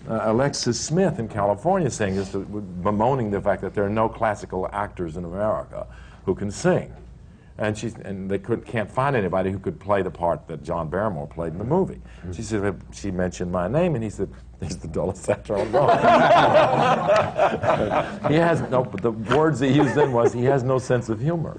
[0.07, 4.69] Uh, Alexis Smith in California saying this, bemoaning the fact that there are no classical
[4.71, 5.87] actors in America
[6.25, 6.93] who can sing.
[7.57, 10.89] And, she, and they could, can't find anybody who could play the part that John
[10.89, 12.01] Barrymore played in the movie.
[12.33, 14.29] She said, she mentioned my name, and he said,
[14.61, 15.55] he's the dullest actor
[18.27, 21.21] he has no, but the words he used then was, he has no sense of
[21.21, 21.55] humor.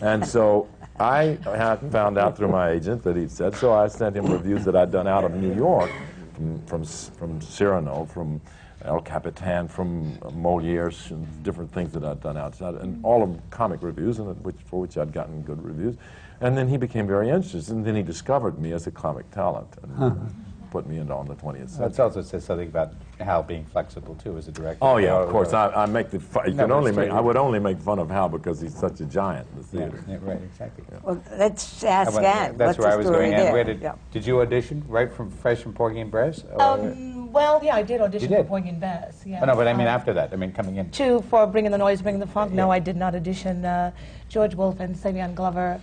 [0.00, 3.72] And so I had found out through my agent that he'd said, so.
[3.72, 5.90] I sent him reviews that I'd done out of New York,
[6.34, 8.40] from, from, from Cyrano, from
[8.84, 13.82] El Capitan, from Moliere's, and different things that I'd done outside, and all of comic
[13.82, 15.96] reviews, and which, for which I'd gotten good reviews.
[16.40, 19.68] And then he became very interested, and then he discovered me as a comic talent.
[19.82, 20.32] And
[20.74, 21.88] put me into on the 20th century.
[21.88, 24.78] That also says something about Hal being flexible too as a director.
[24.82, 25.52] Oh yeah, of course.
[25.52, 26.18] I, I make the.
[26.18, 27.10] Fu- you No, can only make.
[27.10, 30.04] I would only make fun of Hal because he's such a giant in the theater.
[30.08, 30.82] yeah, right, exactly.
[31.04, 32.56] Well, let's ask went- Ann.
[32.56, 33.34] That's What's where I was going.
[33.34, 33.94] And where did Yeah.
[34.10, 36.42] did you audition right from fresh from Porgy and Bess?
[36.54, 38.48] Or- Um, well, yeah, I did audition You for did?
[38.48, 39.22] Porgy and Bess.
[39.24, 39.38] Yeah.
[39.42, 40.32] oh, no, but I mean Um, after that.
[40.32, 40.90] I mean coming in.
[40.90, 42.50] Two for Bringing the Noise, Bringing the Funk.
[42.52, 43.64] No, I did not audition.
[43.64, 43.92] Uh,
[44.28, 45.80] George Wolfe and Savion Glover.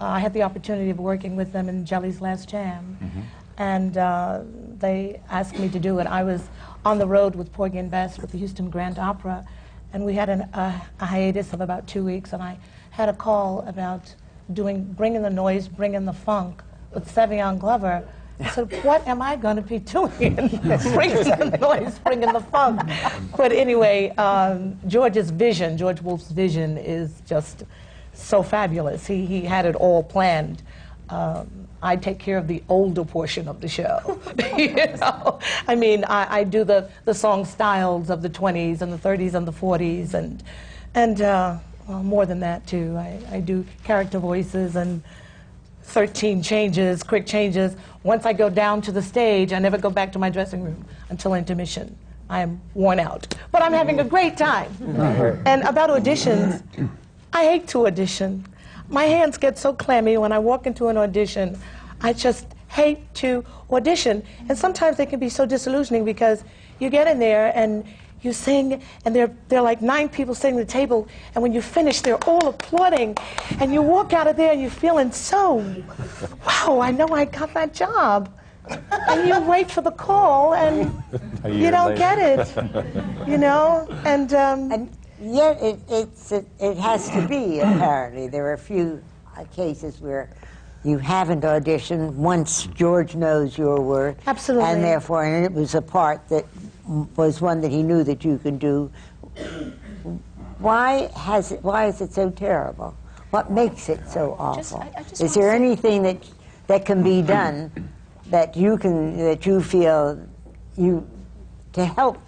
[0.00, 2.96] Uh, I had the opportunity of working with them in Jelly's Last Jam,
[3.60, 4.40] and uh,
[4.78, 6.06] they asked me to do it.
[6.06, 6.48] I was
[6.82, 9.46] on the road with Porgy and Bess with the Houston Grand Opera,
[9.92, 13.12] and we had an, a, a hiatus of about two weeks, and I had a
[13.12, 14.14] call about
[14.54, 16.62] doing Bringing the Noise, Bringing the Funk
[16.94, 18.02] with Savion Glover.
[18.40, 20.08] I said, what am I going to be doing?
[20.36, 22.80] bringing the noise, bringing the funk.
[23.36, 27.64] But anyway, um, George's vision, George Wolfe's vision is just
[28.14, 29.06] so fabulous.
[29.06, 30.62] He, he had it all planned.
[31.10, 34.20] Um, I take care of the older portion of the show.
[34.56, 35.38] you know?
[35.66, 39.34] I mean, I, I do the, the song styles of the 20s and the 30s
[39.34, 40.42] and the 40s, and,
[40.94, 42.96] and uh, well, more than that, too.
[42.96, 45.02] I, I do character voices and
[45.84, 47.74] 13 changes, quick changes.
[48.02, 50.84] Once I go down to the stage, I never go back to my dressing room
[51.08, 51.96] until intermission.
[52.28, 53.34] I am worn out.
[53.50, 54.72] But I'm having a great time.
[55.46, 56.62] and about auditions,
[57.32, 58.46] I hate to audition.
[58.90, 61.56] My hands get so clammy when I walk into an audition.
[62.00, 64.22] I just hate to audition.
[64.48, 66.42] And sometimes they can be so disillusioning because
[66.80, 67.84] you get in there and
[68.22, 71.54] you sing, and there, there are like nine people sitting at the table, and when
[71.54, 73.16] you finish, they're all applauding.
[73.60, 75.64] And you walk out of there and you're feeling so,
[76.46, 78.28] wow, I know I got that job.
[79.08, 80.92] And you wait for the call, and
[81.48, 81.96] you don't later.
[81.96, 83.88] get it, you know?
[84.04, 88.28] And, um, And yet, it, it's, it, it has to be, apparently.
[88.28, 89.02] There are a few
[89.36, 90.30] uh, cases where
[90.84, 94.16] you haven't auditioned once George knows your work.
[94.26, 94.68] Absolutely.
[94.68, 96.46] And therefore, and it was a part that
[97.16, 98.90] was one that he knew that you could do.
[100.58, 102.96] Why, has it, why is it so terrible?
[103.30, 104.80] What makes it so awful?
[104.80, 106.26] I- I just is there anything that,
[106.66, 107.70] that can be done
[108.26, 110.20] that you can, that you feel
[110.76, 111.06] you,
[111.72, 112.18] to help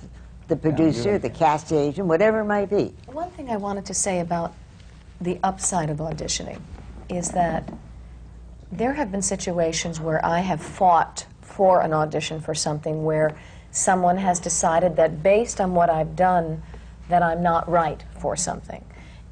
[0.53, 2.95] the producer, the cast agent, whatever it might be.
[3.07, 4.55] One thing I wanted to say about
[5.19, 6.61] the upside of auditioning
[7.09, 7.73] is that
[8.71, 13.35] there have been situations where I have fought for an audition for something where
[13.71, 16.63] someone has decided that based on what I've done
[17.09, 18.85] that I'm not right for something.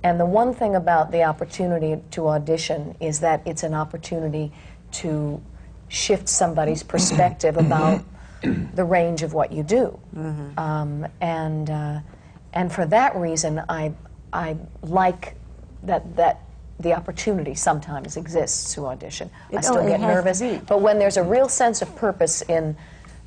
[0.02, 4.52] And the one thing about the opportunity to audition is that it's an opportunity
[4.92, 5.42] to
[5.88, 8.02] shift somebody's perspective about
[8.74, 9.98] the range of what you do.
[10.58, 12.00] Um, and, uh,
[12.52, 13.92] and for that reason, I,
[14.32, 15.36] I like
[15.82, 16.42] that, that
[16.78, 19.30] the opportunity sometimes exists to audition.
[19.54, 22.76] I still oh, get nervous, but when there's a real sense of purpose in,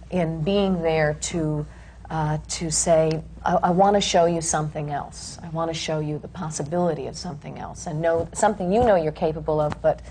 [0.10, 1.66] in being there to,
[2.10, 5.38] uh, to say, I, I want to show you something else.
[5.44, 8.96] I want to show you the possibility of something else, and know something you know
[8.96, 10.02] you're capable of, but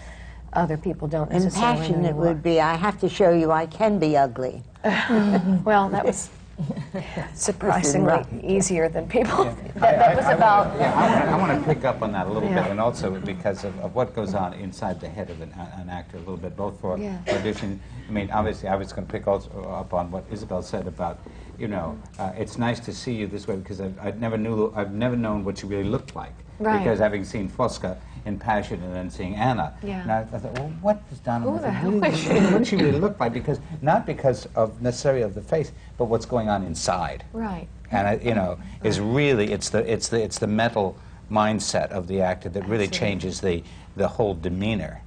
[0.52, 3.50] other people don't And necessarily passion know it would be, I have to show you
[3.50, 4.62] I can be ugly.
[5.64, 6.28] Well, that was
[7.34, 9.44] surprisingly easier than people.
[9.76, 10.66] that, that was about.
[10.80, 12.62] I wanna- I want to pick up on that a little Yeah.
[12.62, 15.88] bit, and also because of, of what goes on inside the head of an, an
[15.88, 17.16] actor a little bit, both for Yeah.
[17.30, 17.80] audition.
[18.08, 21.18] I mean, obviously, I was going to pick also up on what Isabel said about,
[21.58, 24.72] you know, uh, it's nice to see you this way because I've, I've never knew,
[24.76, 26.34] I've never known what you really looked like.
[26.58, 26.78] Right.
[26.78, 30.02] Because having seen Fosca in Passion and then seeing Anna, Yeah.
[30.02, 32.28] and I, I thought, well, what does Donna Who Murphy the hell really- is she?
[32.28, 33.32] what does she really look like?
[33.32, 37.66] Because not because of necessarily of the face, but what's going on inside Right.
[37.90, 40.96] and it, you know is really it's the it's the it's the mental
[41.30, 42.98] mindset of the actor that really Absolutely.
[42.98, 43.62] changes the
[43.96, 45.00] the whole demeanor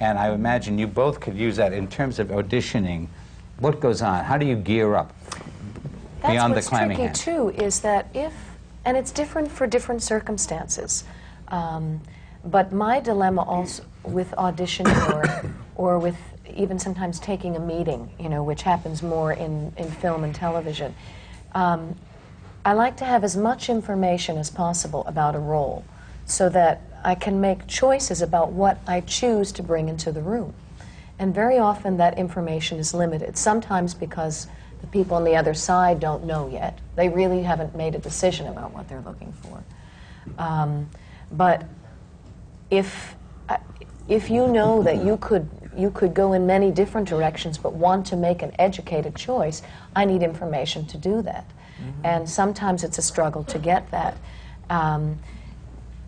[0.00, 3.08] and i imagine you both could use that in terms of auditioning
[3.58, 5.12] what goes on how do you gear up
[6.22, 8.32] That's beyond what's the clamming tricky hand too is that if,
[8.84, 11.04] and it's different for different circumstances.
[11.48, 12.00] Um,
[12.44, 16.16] but my dilemma also with auditioning or, or with
[16.56, 20.94] even sometimes taking a meeting, you know, which happens more in, in film and television.
[21.52, 21.94] Um,
[22.64, 25.84] I like to have as much information as possible about a role
[26.26, 30.54] so that I can make choices about what I choose to bring into the room.
[31.18, 34.46] And very often that information is limited, sometimes because
[34.80, 36.78] the people on the other side don't know yet.
[36.96, 39.62] They really haven't made a decision about what they're looking for.
[40.38, 40.90] Um,
[41.32, 41.64] but
[42.70, 43.16] if,
[43.48, 43.56] uh,
[44.08, 48.06] if you know that you could, you could go in many different directions but want
[48.06, 49.62] to make an educated choice,
[49.94, 51.50] I need information to do that.
[52.02, 54.16] And sometimes it's a struggle to get that.
[54.68, 55.20] Um,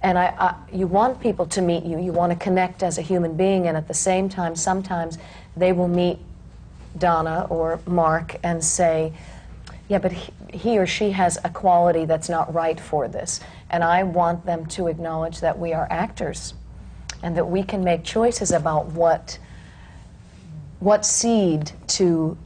[0.02, 3.02] and I, I, you want people to meet you, you want to connect as a
[3.02, 5.18] human being, and at the same time, sometimes
[5.56, 6.18] they will meet
[6.98, 9.12] Donna or Mark and say,
[9.90, 13.40] yeah, but he, or she has a quality that's not right for this.
[13.70, 16.54] And I want them to acknowledge that we are actors
[17.24, 19.40] and that we can make choices about what,
[20.78, 22.38] what seed to,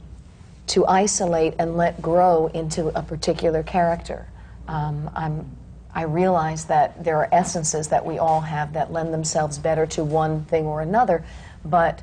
[0.65, 4.27] to isolate and let grow into a particular character.
[4.67, 5.45] Um, I'm,
[5.93, 10.03] I realize that there are essences that we all have that lend themselves better to
[10.03, 11.23] one thing or another,
[11.63, 12.01] but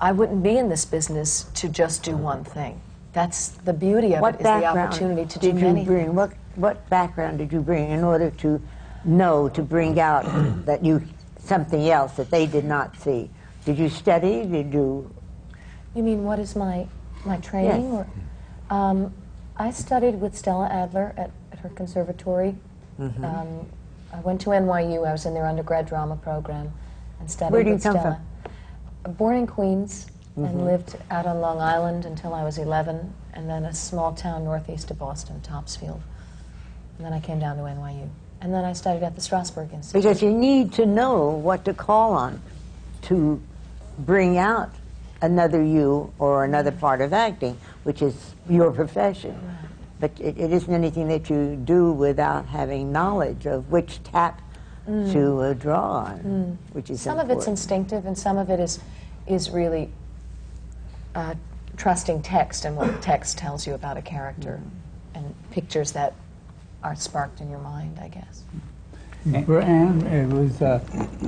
[0.00, 2.80] I wouldn't be in this business to just do one thing.
[3.16, 6.14] That's the beauty of What it, is the opportunity to do did you many bring?
[6.14, 8.60] What, what background did you bring in order to
[9.06, 10.24] know, to bring out
[10.66, 11.02] that you,
[11.38, 13.30] something else that they did not see?
[13.64, 14.44] Did you study?
[14.44, 15.10] Did you,
[15.94, 16.86] You mean what is my
[17.24, 17.90] my training?
[17.90, 18.06] Yes.
[18.70, 19.14] Or, um,
[19.56, 22.54] I studied with Stella Adler at, at her conservatory.
[23.00, 23.24] Mm-hmm.
[23.24, 23.66] Um,
[24.12, 25.08] I went to NYU.
[25.08, 26.70] I was in their undergrad drama program
[27.18, 28.20] and studied Where do you with come Stella.
[29.16, 30.44] Born in Queens Mm-hmm.
[30.44, 34.44] and lived out on Long Island until I was 11, and then a small town
[34.44, 36.02] northeast of Boston, Topsfield.
[36.98, 38.06] And then I came down to NYU.
[38.42, 39.94] And then I studied at the Strasberg Institute.
[39.94, 42.42] because you need to know what to call on
[43.02, 43.40] to
[44.00, 44.70] bring out
[45.22, 49.40] another you or another part of acting, which is your profession.
[50.00, 54.42] But it, it isn't anything that you do without having knowledge of which tap
[54.86, 57.04] to uh, draw on, which is Mm.
[57.04, 58.78] Some of it's instinctive, and some of it is,
[59.26, 59.90] is really
[61.16, 61.34] uh,
[61.76, 64.60] trusting text and what text tells you about a character,
[65.14, 66.14] and pictures that
[66.84, 68.44] are sparked in your mind, I guess.
[69.44, 70.80] For Ann, it was uh,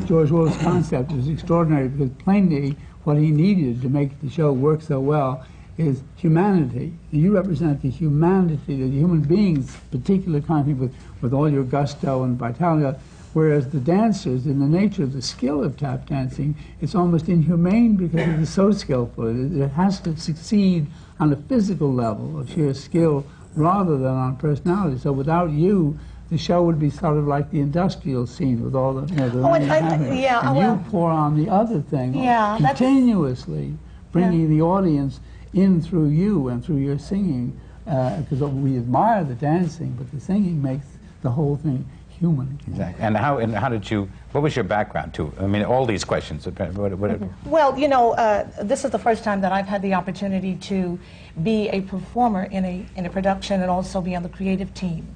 [0.04, 4.82] George Wolfe's concept was extraordinary because plainly what he needed to make the show work
[4.82, 5.44] so well
[5.78, 6.92] is humanity.
[7.10, 11.64] You represent the humanity, the human beings, particular kind of people with, with all your
[11.64, 12.98] gusto and vitality.
[13.38, 17.94] Whereas the dancers, in the nature of the skill of tap dancing, it's almost inhumane
[17.94, 19.28] because it is so skillful.
[19.28, 20.88] It, it has to succeed
[21.20, 23.24] on a physical level of sheer skill
[23.54, 24.98] rather than on personality.
[24.98, 25.96] So without you,
[26.30, 29.28] the show would be sort of like the industrial scene with all the, you know,
[29.28, 33.76] the Oh, and I- yeah, and well- you pour on the other thing Yeah, continuously
[34.10, 35.20] bringing the audience
[35.52, 40.18] in through you and through your singing, uh, because we admire the dancing, but the
[40.18, 40.86] singing makes
[41.22, 41.84] the whole thing
[42.18, 42.58] human.
[42.68, 43.04] Exactly.
[43.04, 45.32] And how, and how did you, what was your background too?
[45.40, 46.46] I mean, all these questions.
[46.46, 49.94] What, what, Well, you know, uh, this is the first time that I've had the
[49.94, 50.98] opportunity to
[51.42, 55.14] be a performer in a, in a production and also be on the creative team.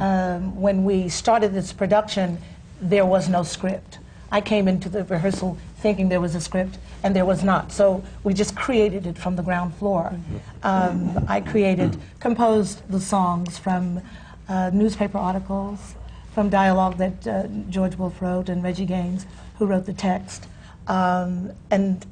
[0.00, 2.38] Um, when we started this production,
[2.80, 3.98] there was no script.
[4.32, 7.70] I came into the rehearsal thinking there was a script, and there was not.
[7.70, 10.12] So we just created it from the ground floor.
[10.64, 14.00] Um, I created, composed the songs from
[14.48, 15.94] uh, newspaper articles,
[16.36, 19.24] from dialogue that uh, George Wolfe wrote and Reggie Gaines,
[19.58, 20.46] who wrote the text.
[20.86, 22.04] Um, and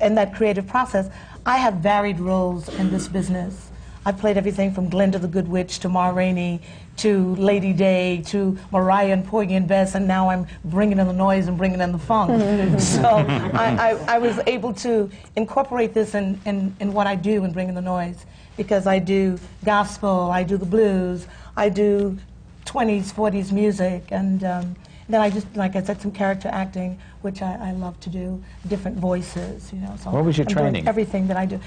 [0.00, 1.08] in that creative process,
[1.46, 3.70] I have varied roles in this business.
[4.04, 6.60] I've played everything from Glinda the Good Witch to Ma Rainey
[6.96, 11.12] to Lady Day to Mariah and Porgy and Bess, and now I'm bringing in the
[11.12, 12.80] noise and bringing in the funk.
[12.80, 17.44] so I, I, I, was able to incorporate this in, in, in what I do
[17.44, 22.18] and bring in the noise because I do gospel, I do the blues, I do
[22.66, 24.76] 20s, 40s music, and um,
[25.08, 28.42] then I just, like I said, some character acting, which I, I love to do,
[28.68, 29.94] different voices, you know.
[29.98, 30.88] So what was your I'm training?
[30.88, 31.60] Everything that I do.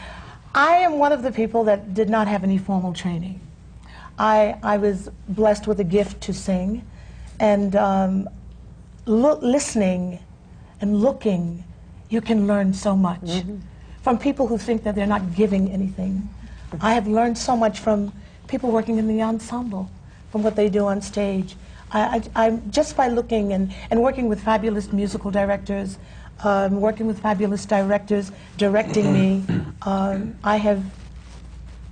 [0.54, 3.42] I am one of the people that did not have any formal training.
[4.18, 6.86] I, I was blessed with a gift to sing,
[7.40, 8.30] and um,
[9.06, 10.20] lo- listening
[10.80, 11.66] and looking,
[12.10, 13.58] you can learn so much Mm-hmm.
[14.02, 16.30] from people who think that they're not giving anything.
[16.80, 18.12] I have learned so much from
[18.48, 19.90] people working in the ensemble,
[20.32, 21.56] from what they do on stage.
[21.92, 25.98] I, I, I'm just by looking and, and working with fabulous musical directors,
[26.44, 29.44] um, working with fabulous directors directing me,
[29.84, 30.84] um, I have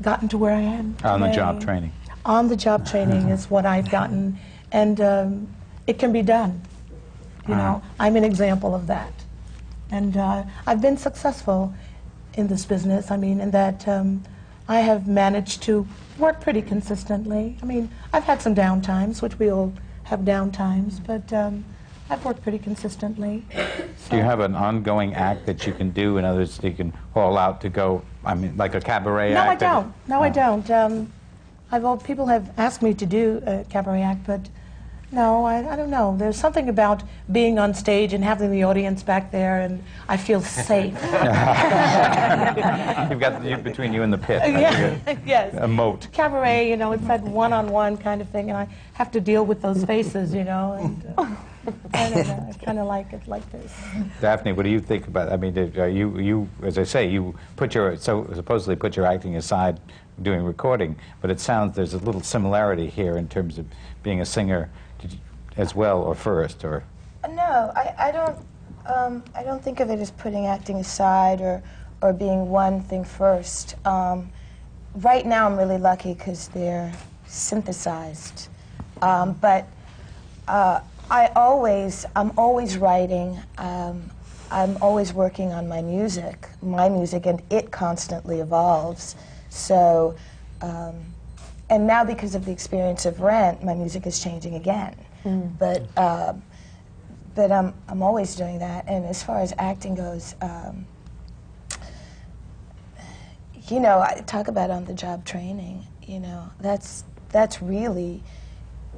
[0.02, 0.96] gotten to where I am.
[1.04, 1.92] on the job training.
[2.26, 4.40] On the job training is what I've gotten,
[4.72, 5.48] and um,
[5.88, 6.62] it can be done.
[7.48, 9.12] You know, I'm an example of that.
[9.92, 11.74] And uh, I've been successful
[12.36, 13.12] in this business.
[13.12, 14.24] I mean, in that um,
[14.68, 15.86] I have managed to
[16.18, 17.57] work pretty consistently.
[17.61, 21.64] I mean, I've had some downtimes, which we all have downtimes, but um,
[22.09, 23.45] I've worked pretty consistently.
[24.09, 26.18] Do you have an ongoing act that you can do?
[26.18, 29.61] In other words, you can haul out to go, I mean, like a cabaret act?
[29.61, 29.93] No, I don't.
[30.07, 30.70] No, I don't.
[30.70, 31.14] Um,
[31.72, 34.47] I've people have asked me to do a cabaret act, but
[35.14, 36.16] no, I, I don't know.
[36.18, 40.41] There's something about being on stage and having the audience back there, and I feel
[40.41, 40.93] safe.
[40.93, 41.01] You've
[43.20, 44.41] got you, between you and the pit.
[44.45, 45.53] yeah, yes.
[45.55, 46.07] A moat.
[46.11, 49.61] Cabaret, you know, it's that one-on-one kind of thing, and I have to deal with
[49.61, 50.74] those faces, you know.
[50.74, 51.36] And, uh,
[51.93, 52.49] I don't know.
[52.49, 53.72] I kind of like it like this.
[54.20, 55.32] Daphne, what do you think about?
[55.32, 58.97] I mean, did, uh, you, you, as I say, you put your so supposedly put
[58.97, 59.80] your acting aside,
[60.22, 63.66] doing recording, but it sounds there's a little similarity here in terms of
[64.01, 64.70] being a singer
[65.58, 66.84] as well, or first, or
[67.30, 68.38] No, I, I don't.
[68.86, 71.64] Um, I don't think of it as putting acting aside or,
[72.01, 73.76] or being one thing first.
[73.88, 74.30] Um,
[74.95, 76.91] right now, I'm really lucky because they're
[77.26, 78.49] synthesized.
[79.01, 79.68] Um, but
[80.47, 83.39] uh, I always, I'm always writing.
[83.58, 84.12] Um,
[84.51, 89.16] I'm always working on my music, my music, and it constantly evolves.
[89.49, 90.16] So,
[90.62, 90.95] um,
[91.70, 94.95] and now because of the experience of Rent, my music is changing again.
[95.26, 96.34] But uh,
[97.36, 98.86] but I'm, I'm always doing that.
[98.88, 100.86] And as far as acting goes, um,
[103.68, 105.86] you know, I talk about on the job training.
[106.06, 108.22] You know, that's that's really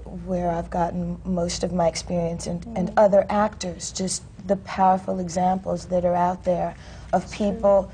[0.04, 5.86] where I've gotten most of my experience, and, and other actors, just the powerful examples
[5.86, 6.76] that are out there
[7.14, 7.92] of people,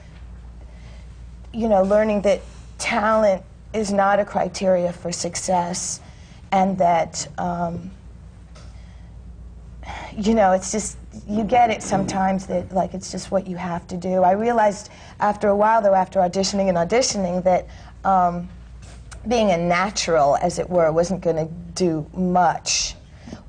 [1.54, 2.42] you know, learning that
[2.78, 6.00] talent is not a criteria for success,
[6.52, 7.28] and that.
[7.38, 7.92] Um,
[10.18, 10.98] you know, it's just,
[11.28, 14.24] you get it sometimes that, like, it's just what you have to do.
[14.24, 14.90] I realized
[15.20, 17.68] after a while, though, after auditioning and auditioning, that
[18.04, 18.50] um,
[19.28, 22.96] being a natural, as it were, wasn't going to do much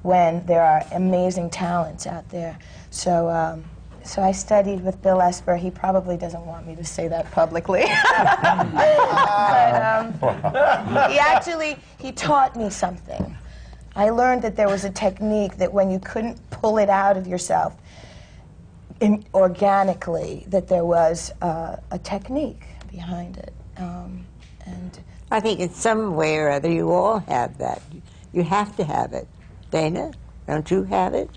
[0.03, 2.59] when there are amazing talents out there.
[2.91, 3.65] So, um,
[4.05, 5.57] so I studied with Bill Esper.
[5.57, 7.83] He probably doesn't want me to say that publicly.
[8.19, 10.13] but um,
[11.11, 13.37] he actually, he taught me something.
[13.95, 17.27] I learned that there was a technique that when you couldn't pull it out of
[17.27, 17.75] yourself
[19.01, 23.53] in, organically, that there was uh, a technique behind it.
[23.77, 24.25] Um,
[24.67, 24.99] and
[25.31, 27.83] I think in some way or other you all have that.
[28.33, 29.29] You have to have it.
[29.71, 30.13] Dana,
[30.47, 31.29] don't you have it?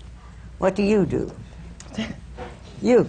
[0.58, 1.30] What do you do?
[2.82, 3.08] You.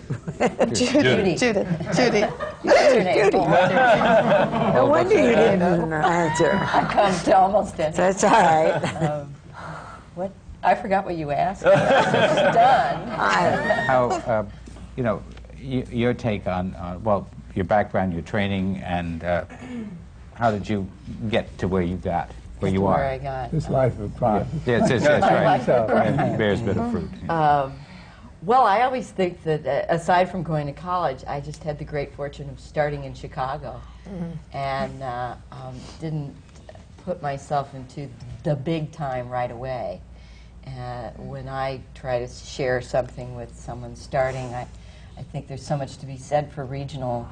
[0.73, 2.21] Judy, Judith, Judy.
[2.21, 3.03] What's your?
[3.03, 3.37] Judy.
[3.37, 5.61] Oh, what's No your- wonder you didn't
[5.93, 6.51] answer.
[6.53, 7.93] I come to almost any.
[7.93, 9.27] That's all right.
[10.61, 10.69] What?
[10.71, 11.63] I forgot what you asked.
[11.63, 13.07] Done.
[13.87, 14.45] How uh,
[14.95, 15.23] you know
[15.55, 19.45] y- your take on, uh, well, your background, your training, and uh,
[20.33, 20.87] how did you
[21.29, 22.29] get to where you got,
[22.59, 22.97] where you are?
[22.97, 23.11] Where are?
[23.11, 23.51] I got.
[23.51, 24.47] This life of crime.
[24.65, 25.63] Yes, yes, that's right.
[25.65, 27.09] So, It bears bitter fruit.
[27.29, 27.73] Um,
[28.43, 31.85] well, I always think that uh, aside from going to college, I just had the
[31.85, 33.81] great fortune of starting in Chicago
[34.53, 36.33] and uh, um, didn't
[37.03, 38.07] put myself into
[38.43, 40.01] the big time right away.
[40.67, 44.67] Uh, when I try to share something with someone starting, I,
[45.17, 47.27] I think there's so much to be said for regional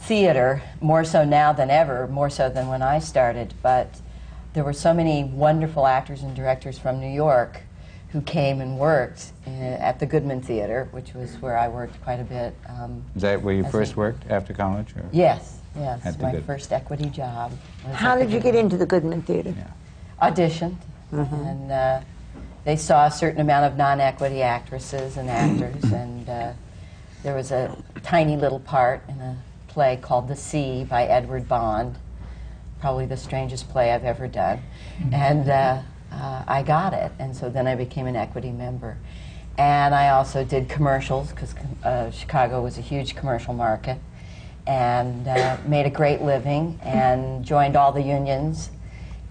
[0.00, 3.54] theater, more so now than ever, more so than when I started.
[3.62, 4.00] But
[4.54, 7.60] there were so many wonderful actors and directors from New York
[8.08, 12.18] who came and worked uh, at the Goodman Theater, which was where I worked quite
[12.20, 12.54] a bit.
[12.68, 14.88] Um, Is that where you first a- worked after college?
[14.96, 15.04] Or?
[15.12, 16.04] Yes, yes.
[16.04, 17.52] At My Good- first equity job.
[17.86, 18.52] was How did you Goodman.
[18.52, 19.54] get into the Goodman Theater?
[20.20, 20.76] auditioned,
[21.10, 22.00] and uh,
[22.64, 26.52] they saw a certain amount of non-equity actresses and actors, and uh,
[27.22, 29.36] there was a tiny little part in a
[29.68, 31.96] play called The Sea by Edward Bond,
[32.80, 34.60] probably the strangest play I've ever done,
[35.12, 35.82] and uh,
[36.12, 38.98] uh, I got it, and so then I became an equity member.
[39.58, 41.54] And I also did commercials because
[41.84, 43.98] uh, Chicago was a huge commercial market,
[44.66, 48.70] and uh, made a great living and joined all the unions.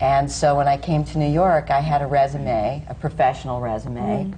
[0.01, 4.33] And so when I came to New York, I had a resume, a professional resume,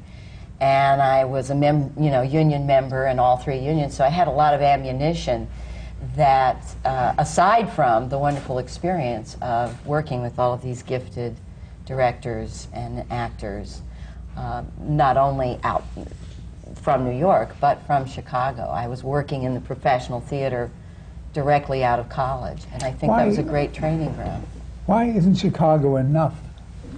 [0.60, 3.96] and I was a mem- you know union member in all three unions.
[3.96, 5.48] So I had a lot of ammunition
[6.18, 11.38] that, uh, aside from the wonderful experience of working with all of these gifted
[11.86, 13.82] directors and actors,
[14.36, 15.86] uh, not only out
[16.76, 18.64] from New York, but from Chicago.
[18.64, 20.70] I was working in the professional theater
[21.32, 24.46] directly out of college, and I think that was a great training ground.
[24.86, 26.36] Why isn't Chicago enough?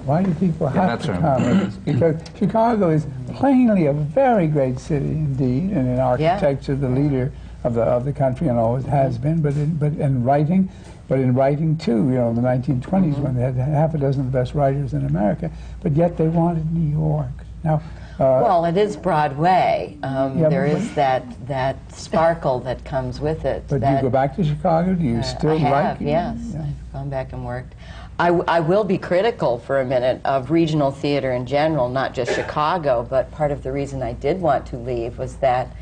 [0.06, 1.22] Why do people have to right.
[1.22, 1.44] come?
[1.44, 1.76] with this?
[1.78, 7.32] Because Chicago is plainly a very great city indeed, and in architecture, the leader
[7.64, 9.42] of the of the country, and always has been.
[9.42, 10.70] But in but in writing,
[11.08, 13.22] but in writing too, you know, in the 1920s Mm-hmm.
[13.24, 15.50] when they had half a dozen of the best writers in America,
[15.82, 17.32] but yet they wanted New York.
[17.64, 17.82] Now,
[18.20, 19.98] Well, it is Broadway.
[20.04, 23.66] Um, Yeah, there is that that sparkle that comes with it.
[23.68, 24.94] but do you go back to Chicago?
[24.94, 26.08] Do you uh, still I have, like it?
[26.08, 26.38] yes.
[26.54, 26.62] Yeah.
[26.62, 27.74] I've gone back and worked.
[28.18, 32.14] I, w- I will be critical for a minute of regional theater in general, not
[32.14, 35.76] just Chicago, but part of the reason I did want to leave was that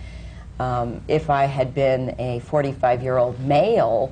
[0.59, 4.11] um, if I had been a 45 year old male,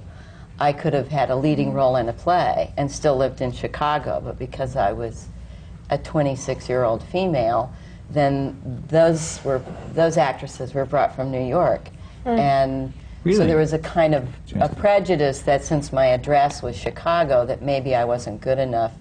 [0.59, 4.22] I could have had a leading role in a play and still lived in Chicago.
[4.24, 5.28] But because I was
[5.89, 7.74] a 26 year old female,
[8.14, 9.62] then those were
[9.93, 11.89] those actresses were brought from New York,
[12.24, 12.30] hmm.
[12.30, 12.93] and
[13.24, 17.62] so there was a kind of a prejudice that since my address was Chicago, that
[17.62, 18.93] maybe I wasn't good enough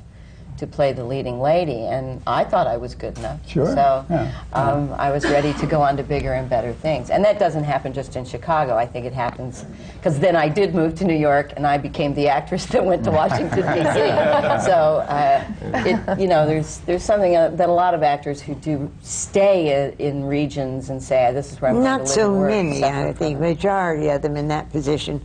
[0.61, 3.41] to play the leading lady, and I thought I was good enough.
[3.49, 4.31] Sure, So yeah.
[4.53, 7.65] um, I was ready to go on to bigger and better things, and that doesn't
[7.65, 8.77] happen just in Chicago.
[8.77, 9.65] I think it happens
[9.97, 13.03] because then I did move to New York, and I became the actress that went
[13.05, 13.95] to Washington D.C.
[14.65, 18.55] so uh, it, you know, there's there's something uh, that a lot of actors who
[18.55, 22.33] do stay in, in regions and say, "This is where I'm going to Not so
[22.33, 23.41] and work," many, I think.
[23.41, 25.23] Majority of them in that position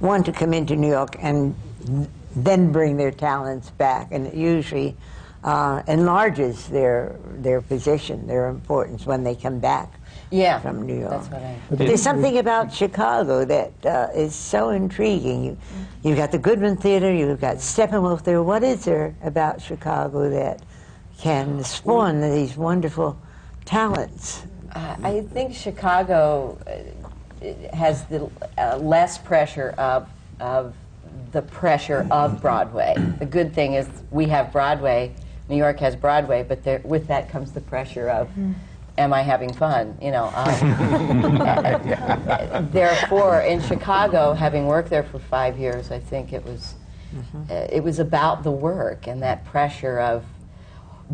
[0.00, 1.54] want to come into New York and
[2.34, 4.96] then bring their talents back, and it usually
[5.44, 9.92] uh, enlarges their their position, their importance when they come back
[10.30, 11.10] Yeah, from New York.
[11.10, 11.56] that's what I.
[11.68, 15.44] But there's something about Chicago that uh, is so intriguing.
[15.44, 15.58] You,
[16.04, 18.42] you've got the Goodman Theater, you've got Steppenwolf there.
[18.42, 20.62] What is there about Chicago that
[21.18, 23.18] can spawn these wonderful
[23.64, 24.44] talents?
[24.74, 30.08] Uh, I think Chicago uh, has the uh, less pressure of,
[30.40, 30.74] of
[31.32, 32.94] the pressure of Broadway.
[33.18, 35.14] The good thing is we have Broadway,
[35.48, 38.30] New York has Broadway, but there, with that comes the pressure of,
[38.98, 39.96] am I having fun?
[40.00, 40.32] You know.
[40.34, 41.38] Um,
[42.72, 46.74] therefore, in Chicago, having worked there for five years, I think it was,
[47.50, 50.24] uh, it was about the work and that pressure of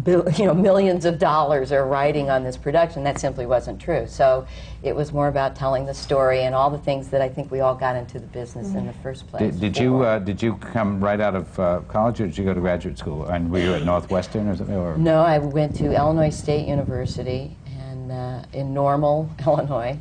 [0.05, 3.05] bill, you know, millions of dollars are riding on this production.
[3.05, 4.07] That simply wasn't true.
[4.07, 4.46] So
[4.82, 7.61] it was more about telling the story and all the things that I think we
[7.61, 9.53] all got into the business in the first place.
[9.53, 12.44] Did, did you uh, did you come right out of uh, college, or did you
[12.44, 13.26] go to graduate school?
[13.26, 14.76] And were you at Northwestern or something?
[14.76, 14.96] Or?
[14.96, 19.99] No, I went to Illinois State University and uh, in Normal, Illinois,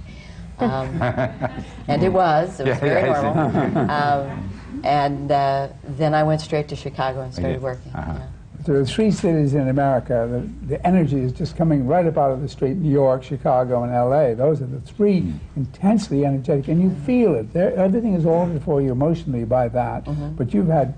[0.59, 1.01] um,
[1.87, 3.91] and it was it was Yeah, very yeah, normal.
[3.91, 7.91] um, and uh, then I went straight to Chicago and started working.
[7.93, 8.13] Uh-huh.
[8.13, 8.27] yeah.
[8.68, 10.28] There are three cities in America.
[10.30, 13.84] The, the energy is just coming right up out of the street New York, Chicago,
[13.84, 14.34] and LA.
[14.36, 15.32] Those are the three Hmm.
[15.55, 17.53] intensely energetic, and you feel it.
[17.53, 20.05] There, everything is altered for you emotionally by that.
[20.36, 20.93] But you've had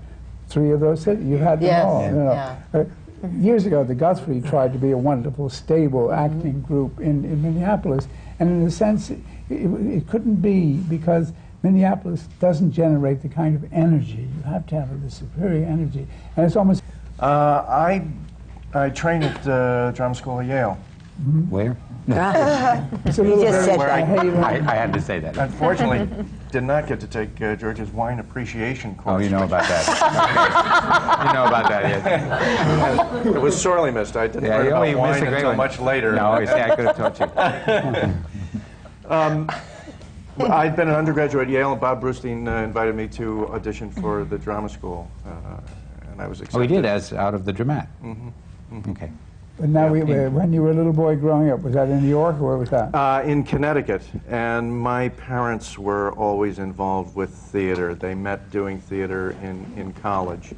[0.48, 1.24] three of those cities.
[1.24, 1.76] You've had them Mm-hmm.
[1.76, 2.04] Yes, all.
[2.06, 2.32] you know.
[2.32, 2.56] yeah.
[3.22, 7.40] Uh, years ago, the Guthrie tried to be a wonderful, stable acting group in, in
[7.40, 8.08] Minneapolis,
[8.40, 9.66] and in a sense, it, it,
[9.96, 14.26] it couldn't be because Minneapolis doesn't generate the kind of energy.
[14.36, 16.06] You have to have a superior energy,
[16.36, 16.79] and it's almost.
[17.20, 18.02] Uh, I,
[18.72, 20.78] I trained at uh, drama school at Yale.
[21.50, 21.76] Where?
[23.04, 24.36] It's a little just bit said where I that.
[24.42, 25.36] I, I had to say that.
[25.36, 26.08] Unfortunately,
[26.50, 29.16] did not get to take uh, George's wine appreciation course.
[29.16, 29.86] Oh, you know about that.
[31.28, 33.26] you know about that, yes.
[33.26, 34.16] It was sorely missed.
[34.16, 35.56] I didn't Yeah, learn you about only missed wine a great until one.
[35.58, 36.12] much later.
[36.12, 37.26] No, you see, I could have taught you.
[40.48, 44.24] I'd been an undergraduate at Yale, and Bob Brustein uh, invited me to audition for
[44.24, 45.60] the drama school, uh,
[46.12, 46.58] and I was accepted.
[46.58, 47.86] Oh, he did, as out of the Dramat.
[48.02, 48.90] Mm-hmm.
[48.90, 49.10] Okay.
[49.58, 50.28] But now, we, Yeah.
[50.28, 52.56] when you were a little boy growing up, was that in New York or where
[52.56, 52.94] was that?
[52.94, 57.94] Uh, in Connecticut, and my parents were always involved with theater.
[57.94, 60.52] They met doing theater in, in college.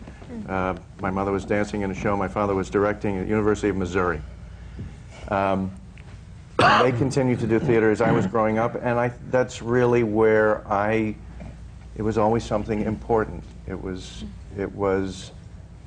[0.49, 3.69] Uh, my mother was dancing in a show, my father was directing at the University
[3.69, 4.21] of Missouri.
[5.29, 5.73] Um,
[6.59, 10.67] they continued to do theater as I was growing up, and I, that's really where
[10.71, 11.17] I,
[11.97, 13.43] it was always something important.
[13.67, 14.25] It was,
[14.57, 15.33] it was,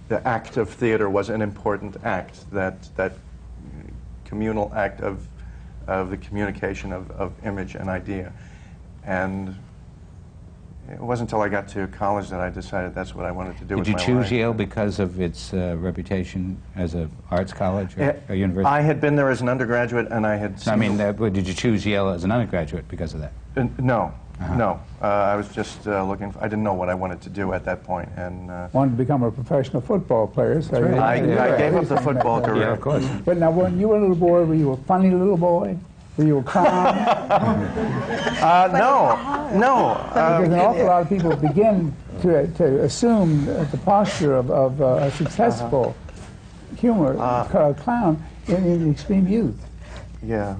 [0.07, 3.13] the act of theater was an important act, that, that
[4.23, 5.27] communal act of,
[5.87, 8.31] of the communication of, of image and idea.
[9.03, 9.55] And
[10.91, 13.65] it wasn't until I got to college that I decided that's what I wanted to
[13.65, 14.31] do Did you choose life.
[14.31, 18.71] Yale because of its uh, reputation as an arts college or Eh, a university?
[18.71, 20.61] I had been there as an undergraduate, and I had.
[20.67, 23.31] I mean, uh, did you choose Yale as an undergraduate because of that?
[23.57, 24.55] Uh, no, Uh-huh.
[24.57, 24.79] no.
[25.01, 26.31] Uh, I was just uh, looking.
[26.31, 28.91] For, I didn't know what I wanted to do at that point, and uh, Wanted
[28.91, 32.39] to become a professional football player, so you- I, Yeah, I gave up the football
[32.41, 32.61] Yeah, career.
[32.63, 33.07] Yeah, of course.
[33.23, 35.77] But now, when you were a little boy, were you a funny little boy?
[36.17, 36.95] Were you a clown?
[38.45, 39.95] Uh, no, no.
[40.09, 44.51] because Um, an awful lot of people begin to, to assume uh, the posture of,
[44.51, 45.95] of uh, a successful
[46.77, 47.57] humor Uh-huh.
[47.57, 49.57] uh, clown in, in extreme youth.
[50.21, 50.55] yeah.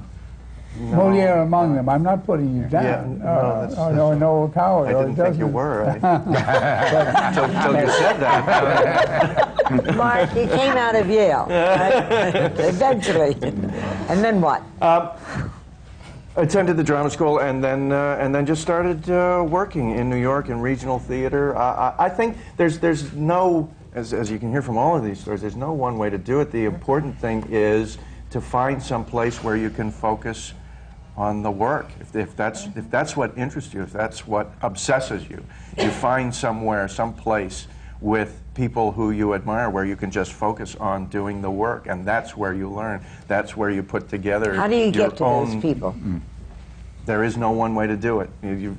[0.78, 0.98] No.
[0.98, 1.88] Moliere among them.
[1.88, 2.84] I'm not putting you down.
[3.20, 4.88] Yeah, no, uh, that's- or, or Noel Coward.
[4.88, 6.00] I didn't think you doesn't- were.
[6.04, 9.96] I, until, until you said that.
[9.96, 12.52] Mark, he came out of Yale, right?
[12.60, 13.36] eventually.
[14.10, 14.64] And then what?
[16.38, 20.18] attended the drama school and then uh, and then just started uh, working in New
[20.18, 21.56] York in regional theater.
[21.56, 25.04] Uh, I, I think there's there's no as, as you can hear from all of
[25.04, 26.52] these stories, there's no one way to do it.
[26.52, 27.98] The important thing is
[28.32, 30.54] to find some place where you can focus
[31.18, 31.90] on the work.
[32.00, 35.44] If, if that's if that's what interests you, if that's what obsesses you,
[35.78, 37.68] you find somewhere, some place
[38.02, 42.06] with people who you admire where you can just focus on doing the work and
[42.06, 45.26] that's where you learn that's where you put together How do you your get to
[45.26, 45.96] own those people?
[47.06, 48.30] there is no one way to do it.
[48.42, 48.78] You, you,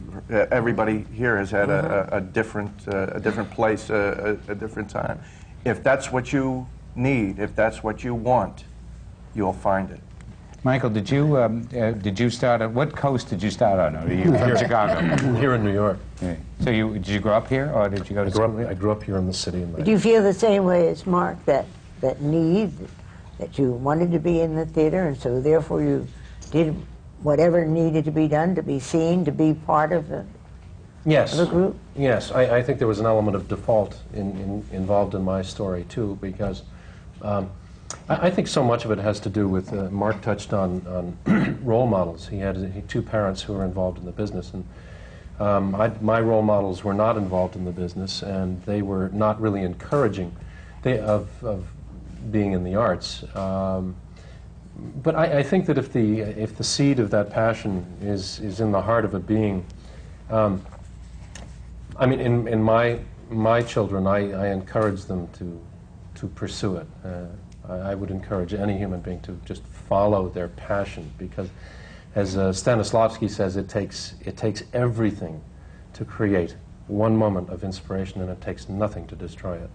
[0.50, 4.54] everybody here has had a, a, a different, uh, a different place, uh, a, a
[4.54, 5.20] different time.
[5.64, 8.64] If that's what you need, if that's what you want,
[9.34, 10.00] you'll find it.
[10.66, 13.94] Michael, did you um, uh, did you start on what coast did you start on?
[13.94, 14.98] Or are you from Chicago?
[15.38, 16.00] Here in New York.
[16.20, 16.34] Yeah.
[16.64, 18.64] So you did you grow up here or did you go to I grew school?
[18.64, 19.62] up, I grew up here in the city.
[19.62, 21.66] And Do you feel the same way as Mark, that,
[22.00, 22.72] that need,
[23.38, 26.08] that you wanted to be in the theater, and so therefore you
[26.50, 26.74] did
[27.22, 30.26] whatever needed to be done to be seen, to be part of the,
[31.04, 31.38] Yes.
[31.38, 31.76] of the group?
[31.94, 35.42] Yes, I, I think there was an element of default in, in, involved in my
[35.42, 36.64] story too, because
[37.22, 37.50] um,
[38.08, 40.86] I, I think so much of it has to do with uh, Mark touched on,
[41.26, 42.28] on role models.
[42.28, 44.64] He had he, two parents who were involved in the business, and
[45.38, 49.40] um, I, my role models were not involved in the business, and they were not
[49.40, 50.34] really encouraging
[50.82, 51.66] they, of, of
[52.30, 53.24] being in the arts.
[53.36, 53.96] Um,
[55.02, 58.60] but I, I think that if the if the seed of that passion is is
[58.60, 59.64] in the heart of a being,
[60.30, 60.64] um,
[61.98, 62.98] I mean, in, in my
[63.30, 65.60] my children, I, I encourage them to
[66.16, 66.86] to pursue it.
[67.04, 67.24] Uh,
[67.68, 71.48] I, I would encourage any human being to just follow their passion because,
[72.14, 75.42] as uh, Stanislavski says, it takes it takes everything
[75.94, 76.56] to create
[76.88, 79.70] one moment of inspiration, and it takes nothing to destroy it.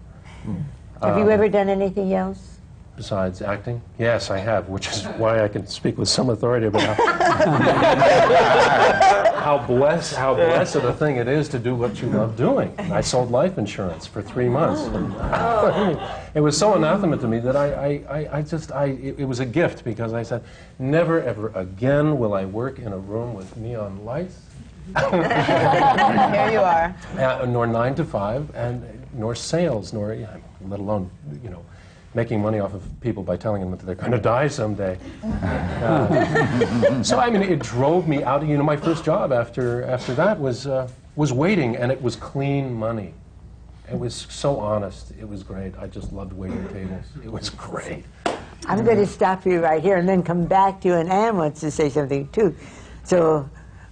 [1.02, 2.51] Have you ever done anything else?
[2.96, 6.82] Besides acting, yes, I have, which is why I can speak with some authority about
[6.82, 6.94] how,
[9.40, 12.74] how blessed how blessed a thing it is to do what you love doing.
[12.78, 14.82] I sold life insurance for three months.
[16.34, 19.24] It was so anathema to me that I, I, I, I just I it, it
[19.26, 20.42] was a gift because I said,
[20.78, 24.40] never ever again will I work in a room with neon lights.
[24.86, 26.96] Here you are.
[27.18, 28.82] uh, nor nine to five, and
[29.12, 30.36] nor sales, nor yeah,
[30.66, 31.10] let alone
[31.42, 31.62] you know
[32.14, 34.98] making money off of people by telling them that they're going to die someday.
[35.22, 38.46] Uh, so I mean, it drove me out.
[38.46, 42.16] You know, my first job after after that was uh, was waiting, and it was
[42.16, 43.14] clean money,
[43.90, 45.12] It was so honest.
[45.18, 45.74] It was great.
[45.78, 47.04] I just loved waiting tables.
[47.24, 48.04] It was great.
[48.66, 51.36] I'm going to stop you right here and then come back to you, and Ann
[51.36, 52.54] wants to say something too.
[53.02, 53.50] So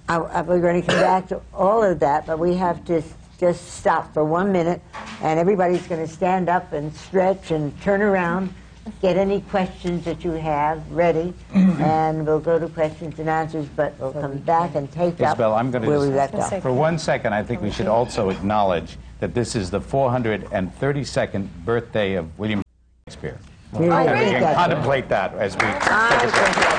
[0.08, 2.98] I, I, we're going to come back to all of that, but we have to
[2.98, 4.82] s- just stop for one minute,
[5.22, 8.52] and everybody's going to stand up and stretch and turn around,
[9.00, 13.98] get any questions that you have ready, and we'll go to questions and answers, but
[13.98, 16.60] we'll come back and take up Isabel, I'm going where we to left off.
[16.60, 22.16] For one second, I think we should also acknowledge that this is the 432nd birthday
[22.16, 22.62] of William
[23.08, 23.38] Shakespeare.
[23.72, 24.10] Here we I go.
[24.10, 24.56] And we can that.
[24.56, 26.76] contemplate that as we I take a think step.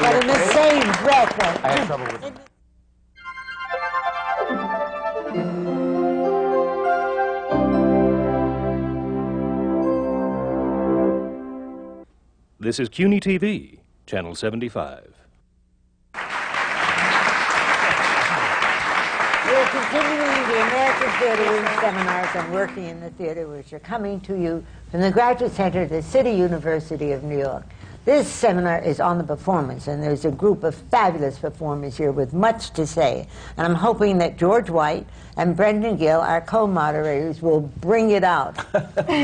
[0.00, 2.47] But in the same breath, I had trouble with
[12.68, 15.14] This is CUNY TV, Channel 75.
[16.14, 16.20] We're
[19.70, 24.38] continuing the American Theater Wing seminars on working in the theater, which are coming to
[24.38, 27.64] you from the Graduate Center at the City University of New York.
[28.04, 32.32] This seminar is on the performance, and there's a group of fabulous performers here with
[32.32, 33.28] much to say.
[33.56, 38.56] And I'm hoping that George White and Brendan Gill, our co-moderators, will bring it out.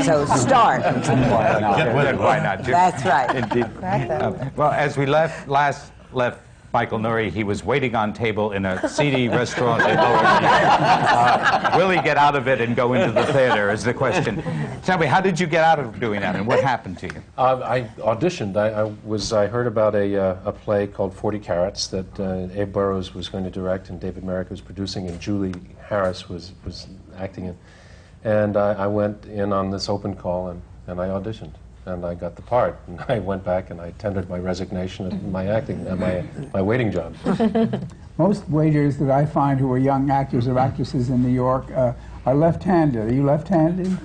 [0.03, 0.83] so start.
[0.83, 2.19] Why not?
[2.19, 2.63] Why not?
[2.63, 3.35] That's right.
[3.35, 3.65] Indeed.
[3.83, 6.44] Uh, well, as we left last left
[6.75, 11.89] Michael Nouri, he was waiting on table in a seedy restaurant in Lower Uh, will
[11.89, 13.71] he get out of it and go into the theater?
[13.71, 14.43] Is the question.
[14.83, 17.23] Tell me, how did you get out of doing that, and what happened to you?
[17.37, 18.57] Uh, I auditioned.
[18.57, 19.31] I, I was.
[19.31, 23.29] I heard about a, uh, a play called Forty Carats that uh, Abe Burrows was
[23.29, 25.53] going to direct and David Merrick was producing, and Julie
[25.87, 27.57] Harris was was acting in.
[28.25, 31.53] And I, I went in on this open call and, and I auditioned
[31.85, 32.79] and I got the part.
[32.87, 36.23] And I went back and I tendered my resignation of my acting, uh, my
[36.53, 37.15] my waiting job.
[38.17, 41.93] Most waiters that I find who are young actors or actresses in New York uh,
[42.25, 43.09] are left-handed.
[43.09, 43.97] Are you left-handed?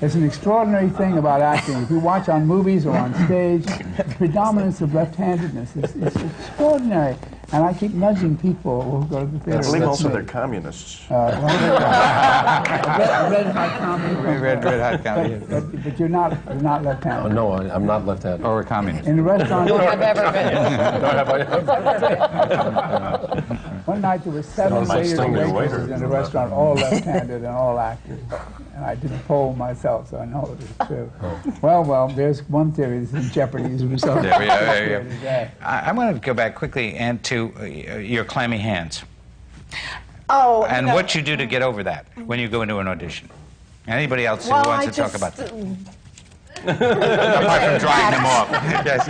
[0.00, 1.76] It's an extraordinary thing about acting.
[1.82, 7.16] If you watch on movies or on stage, the predominance of left-handedness is, is extraordinary.
[7.50, 9.60] And I keep nudging people who go to the theater.
[9.60, 10.14] I believe That's also me.
[10.14, 11.10] they're communists.
[11.10, 11.46] Uh, well,
[12.98, 14.14] red, red hot comedy.
[14.16, 15.34] from- Red, red hot comedy.
[15.48, 17.32] But, but, but you're not, you're not Oh, left-handed.
[17.34, 18.44] no, I, I'm not left-handed.
[18.44, 19.08] Or a communist?
[19.08, 20.58] In the restaurant, I've ever been.
[23.88, 26.06] Nor have I- one night there were seven Sounds waiters and stinging waitresses in the
[26.06, 28.20] restaurant, all left-handed and all actors.
[28.74, 31.10] And I did a poll myself, so I know it is true.
[31.62, 34.22] Well, well, there's one theory that's in jeopardy as a result.
[34.22, 35.48] There we go, there we go.
[35.62, 39.02] I, I want to go back quickly and to uh, your clammy hands
[40.30, 40.94] Oh, and no.
[40.94, 43.28] what you do to get over that when you go into an audition.
[43.86, 45.50] Anybody else well, who wants I to talk about that?
[46.62, 48.50] Apart from drying them off.
[48.84, 49.08] yes.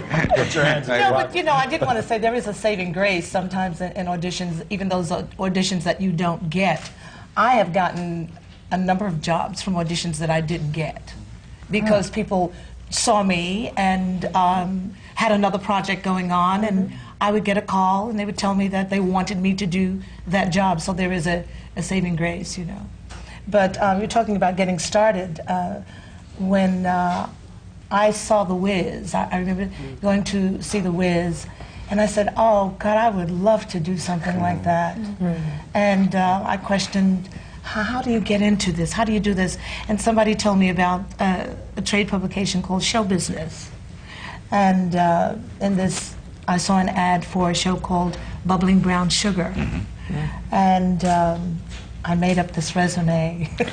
[1.00, 3.80] No, but you know, I did want to say there is a saving grace sometimes
[3.80, 6.90] in, in auditions, even those auditions that you don't get.
[7.36, 8.30] I have gotten
[8.70, 11.14] a number of jobs from auditions that I didn't get
[11.70, 12.52] because people
[12.90, 18.08] saw me and um, had another project going on, and I would get a call
[18.08, 20.80] and they would tell me that they wanted me to do that job.
[20.80, 21.44] So there is a,
[21.76, 22.86] a saving grace, you know.
[23.46, 25.40] But um, you're talking about getting started.
[25.48, 25.80] Uh,
[26.38, 27.28] when uh,
[27.90, 29.70] I saw The Wiz, I, I remember
[30.02, 31.46] going to see The Wiz,
[31.90, 34.98] and I said, "Oh God, I would love to do something like that."
[35.74, 37.28] And uh, I questioned,
[37.62, 38.92] how, "How do you get into this?
[38.92, 39.56] How do you do this?"
[39.88, 43.70] And somebody told me about uh, a trade publication called Show Business,
[44.50, 46.14] and uh, in this,
[46.46, 49.54] I saw an ad for a show called Bubbling Brown Sugar,
[50.52, 51.04] and.
[51.04, 51.58] Um,
[52.04, 53.50] I made up this resume.
[53.60, 53.66] All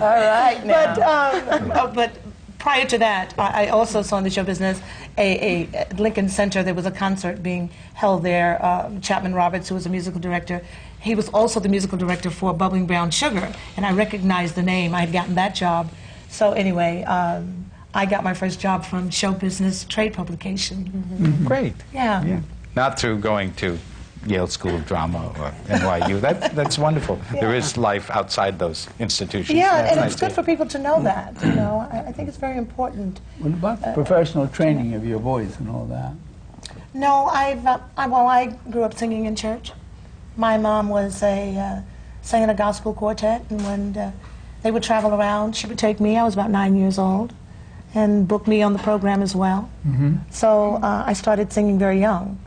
[0.00, 0.94] right, now.
[0.94, 2.12] But, um, uh, but
[2.58, 4.80] prior to that, I, I also saw in the show business
[5.18, 6.62] a, a at Lincoln Center.
[6.62, 8.64] There was a concert being held there.
[8.64, 10.62] Um, Chapman Roberts, who was a musical director,
[11.00, 14.94] he was also the musical director for Bubbling Brown Sugar, and I recognized the name.
[14.94, 15.90] I had gotten that job.
[16.28, 21.42] So anyway, um, I got my first job from Show Business Trade Publication.
[21.44, 21.74] Great.
[21.94, 22.24] Yeah.
[22.24, 22.40] Yeah.
[22.74, 23.78] Not through going to
[24.26, 26.20] Yale School of Drama or NYU.
[26.20, 27.18] That, that's wonderful.
[27.32, 29.56] There is life outside those institutions.
[29.56, 31.34] Yeah, That's and nice it's to good for people to know that.
[31.44, 33.20] You know, I, I think it's very important.
[33.38, 36.12] What about the professional training of your voice and all that?
[36.94, 39.72] No, I've uh, I, well, I grew up singing in church.
[40.36, 41.80] My mom was a uh,
[42.22, 44.12] sang in a gospel quartet, and when uh,
[44.62, 46.16] they would travel around, she would take me.
[46.16, 47.32] I was about nine years old,
[47.94, 49.70] and book me on the program as well.
[50.30, 52.38] So uh, I started singing very young,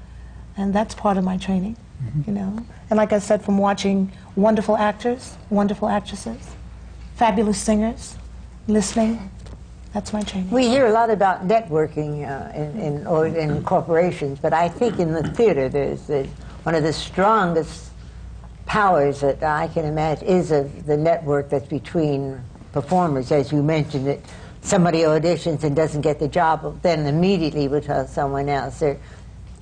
[0.59, 1.75] and that's part of my training.
[2.25, 6.55] You know, and like I said, from watching wonderful actors, wonderful actresses,
[7.15, 8.17] fabulous singers,
[8.67, 9.29] listening.
[9.93, 10.49] That's my training.
[10.49, 14.99] We hear a lot about networking uh, in, in, or in corporations, but I think
[14.99, 16.23] in the theater there's the,
[16.63, 17.91] one of the strongest
[18.65, 22.39] powers that I can imagine is of the network that's between
[22.71, 24.23] performers, as you mentioned it.
[24.61, 28.79] Somebody auditions and doesn't get the job, then immediately will tell someone else.
[28.79, 28.99] They're,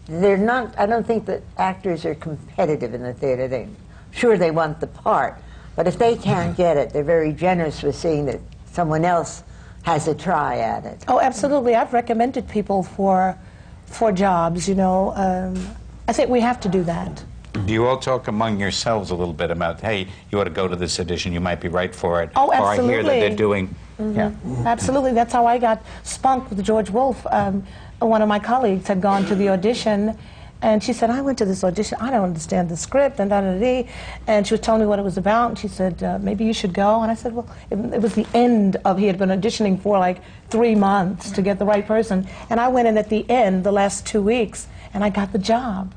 [0.08, 0.78] they're not.
[0.78, 3.48] I don't think that actors are competitive in the theater.
[3.48, 3.68] They,
[4.12, 5.42] sure, they want the part,
[5.76, 8.40] but if they can't get it, they're very generous with seeing that
[8.72, 9.44] someone else
[9.84, 11.04] has a try at it.
[11.08, 11.76] Oh, absolutely.
[11.76, 13.38] I've recommended people for,
[13.86, 15.14] for jobs, you know.
[15.16, 15.76] Um,
[16.08, 17.24] I think we have to do that.
[17.66, 20.68] Do you all talk among yourselves a little bit about, hey, you ought to go
[20.68, 22.30] to this audition, you might be right for it?
[22.36, 22.96] Oh, absolutely.
[22.96, 24.32] Or I hear that they're doing, yeah.
[24.66, 25.14] Absolutely.
[25.14, 27.26] That's how I got spunked with George Wolfe.
[27.28, 27.66] Um,
[28.00, 30.18] one of my colleagues had gone to the audition,
[30.62, 31.98] and she said, I went to this audition.
[32.00, 33.60] I don't understand the script, and da da da.
[33.60, 33.90] da."
[34.28, 36.54] And she was telling me what it was about, and she said, uh, maybe you
[36.54, 37.02] should go.
[37.02, 40.00] And I said, well, it, it was the end of, he had been auditioning for
[40.00, 42.28] like three months to get the right person.
[42.50, 45.40] And I went in at the end, the last two weeks, and I got the
[45.40, 45.94] job.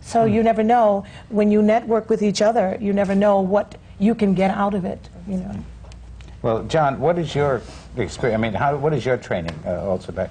[0.00, 1.04] So you never know.
[1.28, 4.84] When you network with each other, you never know what you can get out of
[4.84, 5.64] it, you know.
[6.42, 7.62] Well, John, what is your
[7.96, 8.38] experience?
[8.38, 10.30] I mean, how, what is your training uh, also back?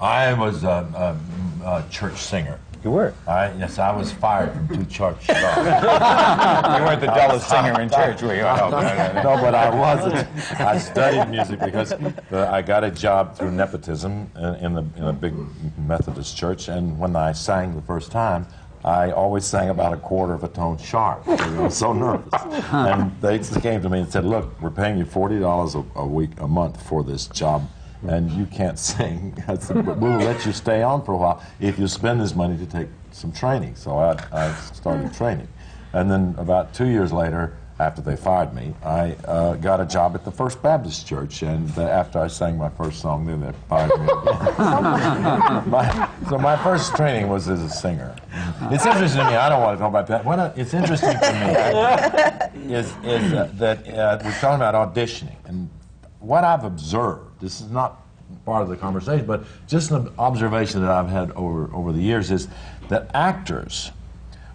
[0.00, 1.18] I was a,
[1.64, 2.60] a, a church singer.
[2.84, 3.12] You were?
[3.26, 5.56] I, yes, I was fired from two church jobs.
[5.56, 8.42] you weren't the dullest singer in church, were you?
[8.42, 9.22] No, no, no.
[9.24, 10.28] no, but I wasn't.
[10.60, 15.04] I studied music because uh, I got a job through nepotism in, in, the, in
[15.04, 15.34] a big
[15.76, 18.46] Methodist church, and when I sang the first time,
[18.88, 21.28] I always sang about a quarter of a tone sharp.
[21.28, 22.32] I was so nervous.
[22.72, 26.06] And they came to me and said, "Look, we're paying you forty dollars a a
[26.06, 27.68] week, a month for this job."
[28.08, 29.36] And you can't sing.
[29.46, 32.34] I said, but we'll let you stay on for a while if you spend this
[32.34, 33.74] money to take some training.
[33.74, 35.14] So I, I started hmm.
[35.14, 35.48] training.
[35.92, 40.16] And then about two years later, after they fired me, I uh, got a job
[40.16, 41.42] at the First Baptist Church.
[41.42, 44.06] And uh, after I sang my first song, then they fired me
[45.70, 48.16] my, so my first training was as a singer.
[48.62, 49.36] It's interesting to me.
[49.36, 50.24] I don't want to talk about that.
[50.24, 55.36] What I- it's interesting to me is, is uh, that uh, we're talking about auditioning.
[55.44, 55.70] And
[56.18, 58.02] what I've observed, this is not
[58.44, 62.32] part of the conversation, but just an observation that I've had over, over the years
[62.32, 62.48] is
[62.88, 63.92] that actors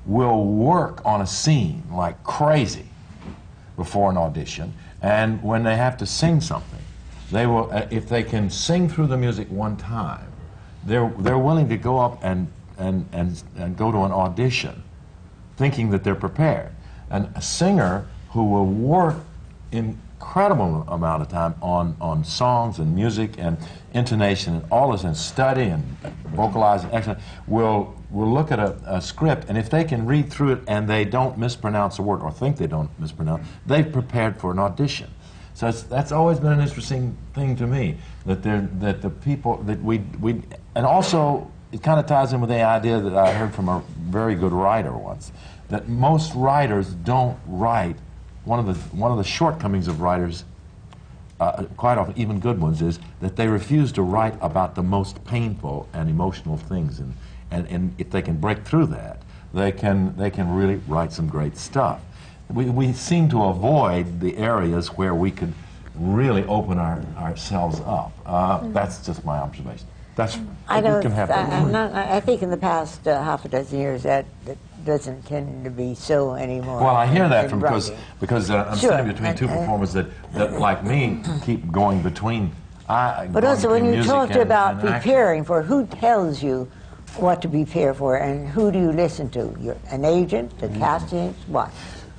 [0.05, 2.89] will work on a scene like crazy
[3.75, 6.79] before an audition, and when they have to sing something,
[7.31, 10.31] they will, uh, if they can sing through the music one time,
[10.85, 12.47] they're, they're willing to go up and,
[12.77, 14.83] and, and, and go to an audition
[15.57, 16.71] thinking that they're prepared.
[17.09, 19.17] And a singer who will work
[19.71, 23.57] incredible amount of time on, on songs and music and
[23.93, 25.83] intonation and all this and study and
[26.27, 30.31] vocalize and excellent will will look at a, a script and if they can read
[30.31, 34.39] through it and they don't mispronounce a word or think they don't mispronounce, they've prepared
[34.39, 35.09] for an audition.
[35.55, 39.81] So that's always been an interesting thing to me that there that the people that
[39.83, 40.41] we we
[40.75, 43.83] and also it kind of ties in with the idea that I heard from a
[43.99, 45.31] very good writer once
[45.69, 47.95] that most writers don't write.
[48.45, 50.43] One of the one of the shortcomings of writers,
[51.39, 55.23] uh, quite often even good ones, is that they refuse to write about the most
[55.25, 57.13] painful and emotional things, and
[57.51, 59.21] and, and if they can break through that,
[59.53, 62.01] they can they can really write some great stuff.
[62.49, 65.53] We, we seem to avoid the areas where we could
[65.95, 68.11] really open our, ourselves up.
[68.25, 69.87] Uh, That's just my observation.
[70.15, 71.01] That's I don't.
[71.01, 71.63] can have I.
[71.71, 75.63] Not, I think in the past uh, half a dozen years that, that doesn't tend
[75.63, 76.81] to be so anymore.
[76.81, 79.93] Well, I hear that from because because uh, I'm Sure, sitting between two and- performers
[79.93, 82.51] that, that like me keep going between.
[82.89, 86.69] I, But going also, when you talked about preparing for, who tells you
[87.17, 89.55] what to prepare for, and who do you listen to?
[89.59, 90.79] Your, an agent, the Mm-hmm.
[90.79, 91.71] casting agent, what?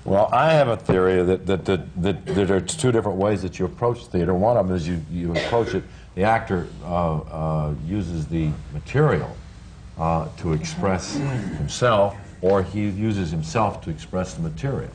[0.05, 3.43] Well, I have a theory that, that, that, that, that there are two different ways
[3.43, 4.35] that you approach theater.
[4.35, 5.83] One of them is you, you approach it,
[6.15, 9.35] the actor uh, uh, uses the material
[9.99, 14.91] uh, to express himself, or he uses himself to express the material.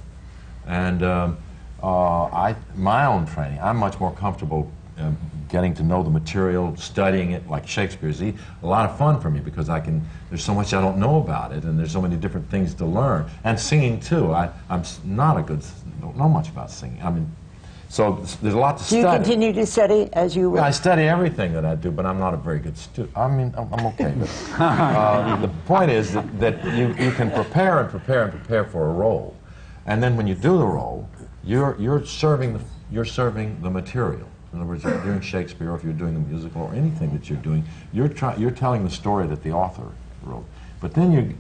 [0.68, 1.38] And um,
[1.82, 6.76] uh, I, my own training, I'm much more comfortable um, getting to know the material,
[6.78, 8.22] studying it like Shakespeare's.
[8.22, 10.08] A lot of fun for me because I can.
[10.30, 12.86] There's so much I don't know about it, and there's so many different things to
[12.86, 13.26] learn.
[13.43, 14.32] And singing too.
[14.32, 15.64] I, I'm not a good.
[16.02, 17.02] Don't know much about singing.
[17.02, 17.36] I mean,
[17.90, 19.02] so there's a lot to study.
[19.02, 22.06] Do you continue to study as you Yeah, I study everything that I do, but
[22.06, 23.18] I'm not a very good student.
[23.18, 24.14] I mean, I'm, I'm okay.
[24.60, 28.90] Uh, the point is that, that you, you can prepare and prepare and prepare for
[28.90, 29.36] a role,
[29.86, 31.10] and then when you do the role,
[31.44, 32.62] you're you're serving the
[32.92, 34.28] you're serving the material.
[34.54, 37.12] In other words, if you're doing Shakespeare, or if you're doing a musical, or anything
[37.14, 37.64] that you're doing,
[37.94, 39.88] you're try, you're telling the story that the author
[40.24, 40.46] wrote.
[40.82, 41.36] But then you,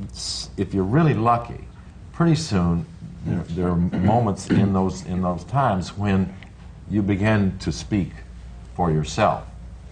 [0.57, 1.65] if you're really lucky,
[2.13, 2.85] pretty soon
[3.25, 6.33] there, there are moments in those in those times when
[6.89, 8.11] you begin to speak
[8.75, 9.45] for yourself.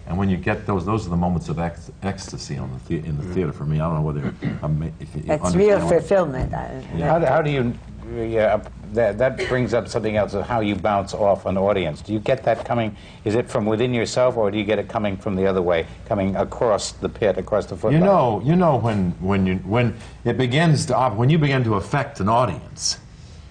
[0.06, 3.06] And when you get those, those are the moments of ec- ecstasy on the the
[3.06, 3.76] in the theater for me.
[3.76, 6.54] I don't know whether I'm, if you That's real fulfillment.
[6.54, 7.74] I- How, do- how do you
[8.16, 8.62] yeah,
[8.94, 12.00] that, that brings up something else of how you bounce off an audience.
[12.00, 12.96] Do you get that coming?
[13.24, 15.86] Is it from within yourself, or do you get it coming from the other way,
[16.06, 18.00] coming across the pit, across the footlight?
[18.00, 19.94] You know, you know when when you when
[20.24, 22.98] it begins to when you begin to affect an audience,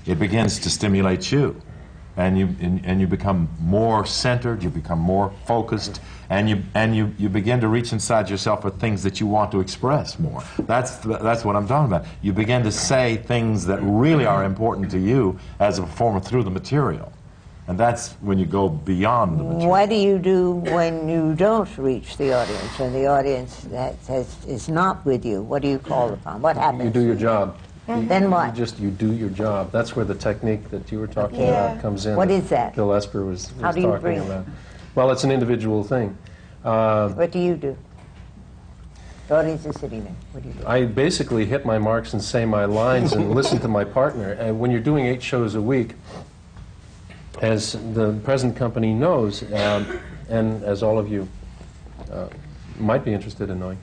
[0.05, 1.61] it begins to stimulate you,
[2.17, 4.63] and you and, and you become more centered.
[4.63, 8.71] You become more focused, and you and you you begin to reach inside yourself for
[8.71, 10.43] things that you want to express more.
[10.59, 12.05] That's th- that's what I'm talking about.
[12.21, 16.43] You begin to say things that really are important to you as a performer through
[16.43, 17.13] the material,
[17.67, 19.69] and that's when you go beyond the material.
[19.69, 24.43] What do you do when you don't reach the audience, and the audience that has,
[24.45, 25.43] is not with you?
[25.43, 26.41] What do you call upon?
[26.41, 26.85] What happens?
[26.85, 27.57] You do your job.
[27.87, 28.53] Then You what?
[28.53, 29.71] just, you do your job.
[29.71, 31.71] That's where the technique that you were talking Yeah.
[31.71, 32.17] about comes in.
[32.17, 32.75] What is that?
[32.75, 34.25] Bill Esper was, How do you talking it?
[34.25, 34.45] about.
[34.93, 36.17] Well, it's an individual thing.
[36.65, 37.77] Uh, What do you do?
[39.29, 40.13] The audience is sitting there.
[40.33, 40.67] What do you do?
[40.67, 44.33] I basically hit my marks and say my lines and listen to my partner.
[44.33, 45.93] And when you're doing eight shows a week,
[47.41, 51.27] as the present company knows, um, and as all of you
[52.11, 52.27] uh,
[52.79, 53.77] might be interested in knowing,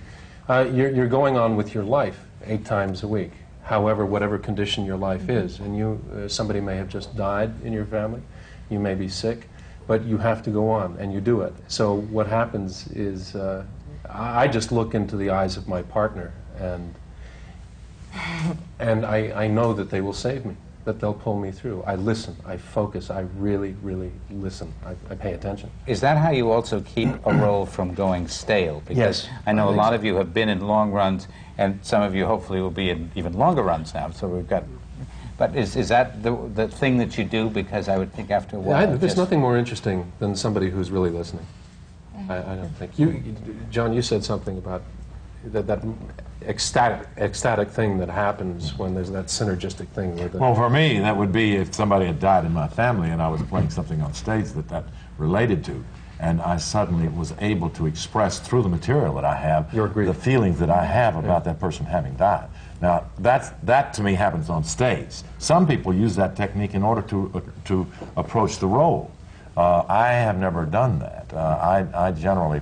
[0.49, 3.31] uh, you're, you're going on with your life eight times a week.
[3.65, 7.73] However, whatever condition your life is, and you, uh, somebody may have just died in
[7.73, 8.21] your family,
[8.71, 9.49] you may be sick,
[9.87, 11.55] but you have to go on, and you do it.
[11.69, 13.65] So what happens is, uh,
[14.09, 16.95] I I just look into the eyes of my partner, and
[18.79, 21.83] and I, I know that they will save me, that they'll pull me through.
[21.87, 24.73] I listen, I focus, I really, really listen.
[24.85, 25.71] I, I pay attention.
[25.87, 28.81] Is that how you also keep a role from going stale?
[28.81, 29.95] Because Yes, I know I a lot so.
[29.97, 31.27] of you have been in long runs,
[31.57, 34.11] and some of you hopefully will be in even longer runs now.
[34.11, 34.65] So we've got.
[35.37, 37.51] But is, is that the, the thing that you do?
[37.51, 38.77] Because I would think after a while.
[38.77, 41.47] I, there's nothing more interesting than somebody who's really listening.
[42.17, 42.31] Mm-hmm.
[42.31, 42.97] I, I don't think.
[42.99, 43.37] You, you-
[43.71, 44.83] John, you said something about
[45.53, 45.85] that, that
[46.43, 50.39] ecstatic, ecstatic thing that happens when there's that synergistic thing with the.
[50.39, 53.29] Well, for me, that would be if somebody had died in my family and I
[53.29, 54.85] was playing something on stage that that
[55.19, 55.85] related to,
[56.21, 60.59] and I suddenly was able to express through the material that I have the feelings
[60.59, 62.49] that I have about that person having died.
[62.81, 65.23] Now, that's, that to me happens on stage.
[65.39, 67.87] Some people use that technique in order to, uh, to
[68.17, 69.11] approach the role.
[69.57, 71.33] Uh, I have never done that.
[71.33, 71.39] Uh,
[71.95, 72.61] I, I generally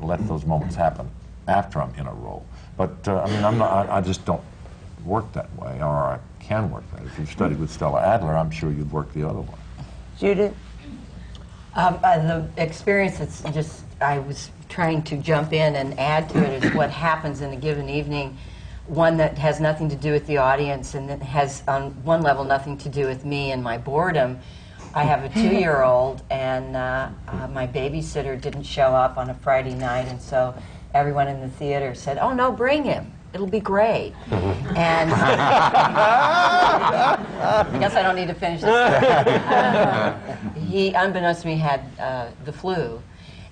[0.00, 1.10] let those moments happen
[1.50, 2.46] after I'm in a role.
[2.76, 4.42] But uh, I mean, I'm not, I, I just don't
[5.04, 7.04] work that way, or I can work that.
[7.04, 9.58] If you studied with Stella Adler, I'm sure you'd work the other way.
[10.18, 10.54] Judith?
[11.74, 16.38] Um, uh, the experience that's just, I was trying to jump in and add to
[16.38, 18.36] it is what happens in a given evening.
[18.86, 22.44] One that has nothing to do with the audience and that has, on one level,
[22.44, 24.40] nothing to do with me and my boredom.
[24.92, 29.30] I have a two year old, and uh, uh, my babysitter didn't show up on
[29.30, 30.52] a Friday night, and so
[30.94, 33.12] everyone in the theater said, Oh, no, bring him.
[33.32, 34.12] It'll be great.
[34.30, 35.96] and I
[37.78, 40.16] guess I don't need to finish this.
[40.68, 43.00] he, unbeknownst to me, had uh, the flu,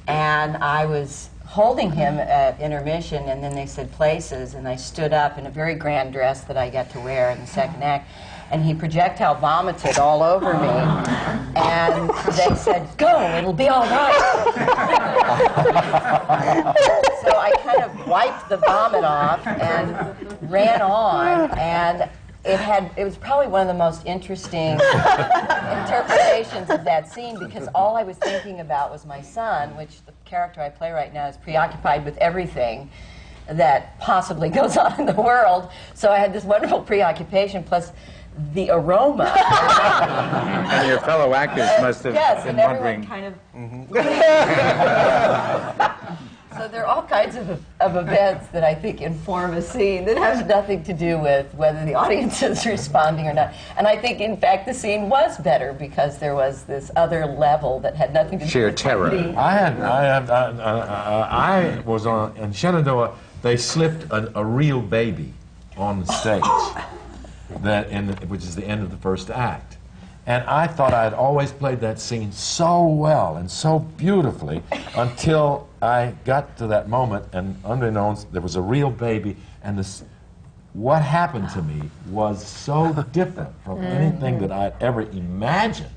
[0.09, 5.13] and I was holding him at intermission, and then they said places, and I stood
[5.13, 8.09] up in a very grand dress that I got to wear in the second act,
[8.51, 10.69] and he projectile vomited all over me,
[11.57, 14.45] and they said, "Go, it'll be all right."
[17.23, 22.09] so I kind of wiped the vomit off and ran on, and
[22.45, 27.69] it had it was probably one of the most interesting interpretations of that scene because
[27.75, 31.27] all I was thinking about was my son, which the character I play right now
[31.27, 32.91] is preoccupied with everything
[33.49, 35.71] that possibly goes on in the world.
[35.95, 37.93] So I had this wonderful preoccupation plus
[38.53, 39.25] the aroma.
[40.71, 43.07] And your fellow actors must have yes, been and everyone wondering.
[43.07, 43.35] kind of.
[46.59, 50.19] So there are all kinds of, of events that I think inform a scene that
[50.19, 53.55] has nothing to do with whether the audience is responding or not.
[53.77, 57.79] And I think, in fact, the scene was better because there was this other level
[57.81, 59.11] that had nothing to do with Sheer with terror.
[59.11, 63.15] the- I had, I had, uh, uh, uh, I was on in Shenandoah.
[63.43, 65.33] They slipped a, a real baby
[65.77, 66.43] on the stage,
[67.61, 69.77] that in the, which is the end of the first act.
[70.27, 74.63] And I thought I had always played that scene so well and so beautifully
[74.95, 80.05] until I got to that moment, and unbeknownst, there was a real baby, and this.
[80.75, 83.87] What happened to me was so different from mm-hmm.
[83.87, 85.89] anything that I'd ever imagined.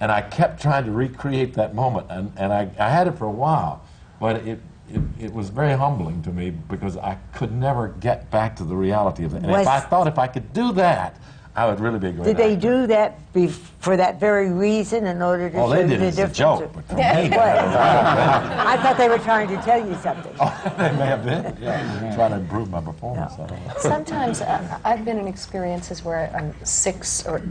[0.00, 3.26] And I kept trying to recreate that moment, and, and I, I had it for
[3.26, 3.82] a while,
[4.20, 8.56] but it, it, it was very humbling to me because I could never get back
[8.56, 9.38] to the reality of it.
[9.42, 11.16] And Was- if I thought if I could do that,
[11.56, 12.60] I would really be a great Did they actor.
[12.82, 16.04] do that be- for that very reason in order to Oh, show they did the
[16.04, 16.38] it as a difference?
[16.38, 20.32] joke, but for me, I thought they were trying to tell you something.
[20.78, 21.56] they may have been.
[21.60, 23.32] Yeah, trying to improve my performance.
[23.38, 23.78] I.
[23.80, 27.42] Sometimes uh, I've been in experiences where I'm six or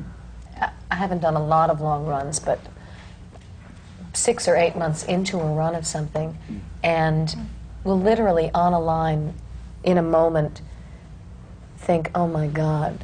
[0.61, 2.59] I- I haven't done a lot of long runs, but
[4.17, 6.37] six or eight months into a run of something,
[6.83, 7.35] and
[7.83, 9.33] will literally on a line,
[9.83, 10.61] in a moment,
[11.77, 13.03] think, "Oh my God,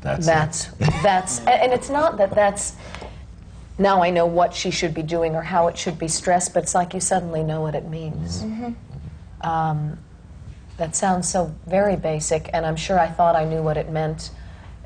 [0.00, 0.66] That's, that's
[1.02, 2.74] that's," and it's not that that's.
[3.80, 6.64] Now I know what she should be doing or how it should be stressed, but
[6.64, 8.42] it's like you suddenly know what it means.
[9.40, 9.98] Um,
[10.78, 14.30] that sounds so very basic, and I'm sure I thought I knew what it meant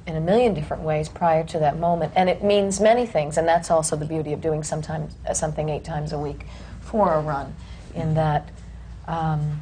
[0.07, 2.13] in a million different ways prior to that moment.
[2.17, 5.69] And it means many things, and that's also the beauty of doing sometimes uh, something
[5.69, 6.47] eight times a week
[6.81, 7.55] for a run.
[7.95, 8.49] In that,
[9.07, 9.61] um,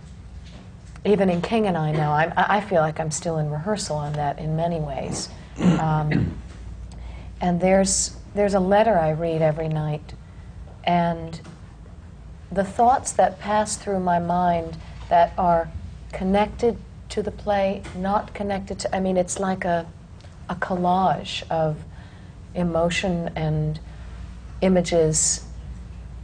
[1.05, 4.13] even in King and I now, I I feel like I'm still in rehearsal on
[4.15, 5.29] that in many ways.
[5.61, 6.37] Um,
[7.41, 10.15] and there's there's a letter I read every night,
[10.85, 11.41] and
[12.53, 14.77] the thoughts that pass through my mind
[15.09, 15.69] that are
[16.13, 16.77] connected
[17.11, 19.87] to the play, not connected to, I mean, it's like a,
[20.51, 21.83] a collage of
[22.55, 23.79] emotion and
[24.61, 25.45] images.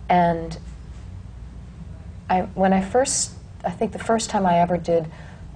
[0.08, 0.58] And
[2.28, 3.32] I, when I first,
[3.64, 5.06] I think the first time I ever did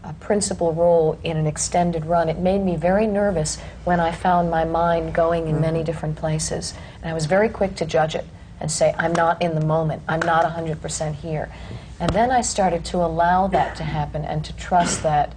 [0.04, 4.50] a principal role in an extended run, it made me very nervous when I found
[4.50, 5.86] my mind going in many mm-hmm.
[5.86, 6.72] different places.
[7.02, 8.24] And I was very quick to judge it
[8.60, 11.50] and say, I'm not in the moment, I'm not 100% here.
[11.98, 15.34] And then I started to allow that to happen and to trust that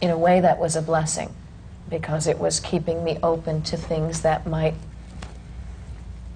[0.00, 1.34] in a way that was a blessing
[1.88, 4.74] because it was keeping me open to things that might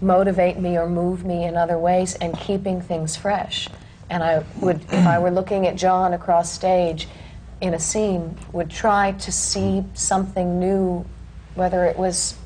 [0.01, 3.68] motivate me or move me in other ways and keeping things fresh.
[4.09, 7.06] And I would, if I were looking at John across stage
[7.60, 11.05] in a scene, would try to see something new,
[11.55, 12.36] whether it was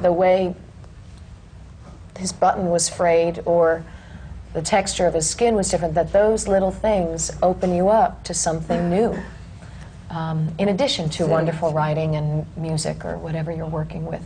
[0.00, 0.54] the way
[2.18, 3.84] his button was frayed or
[4.52, 8.34] the texture of his skin was different, that those little things open you up to
[8.34, 9.16] something new.
[10.10, 14.22] Um, in addition to wonderful writing and music or whatever you're working with.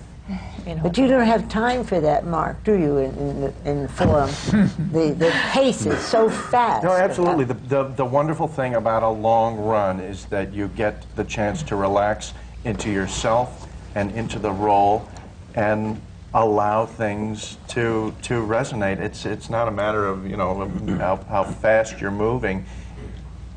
[0.67, 0.83] You know.
[0.83, 3.89] But you don't have time for that, Mark, do you, in, in, the, in the
[3.89, 4.31] Forum?
[4.93, 6.85] the, the pace is so fast.
[6.85, 7.45] No, absolutely.
[7.45, 11.63] The, the, the wonderful thing about a long run is that you get the chance
[11.65, 12.33] to relax
[12.65, 15.07] into yourself and into the role
[15.55, 16.01] and
[16.33, 19.01] allow things to, to resonate.
[19.01, 20.67] It's, it's not a matter of, you know,
[20.97, 22.65] how, how fast you're moving.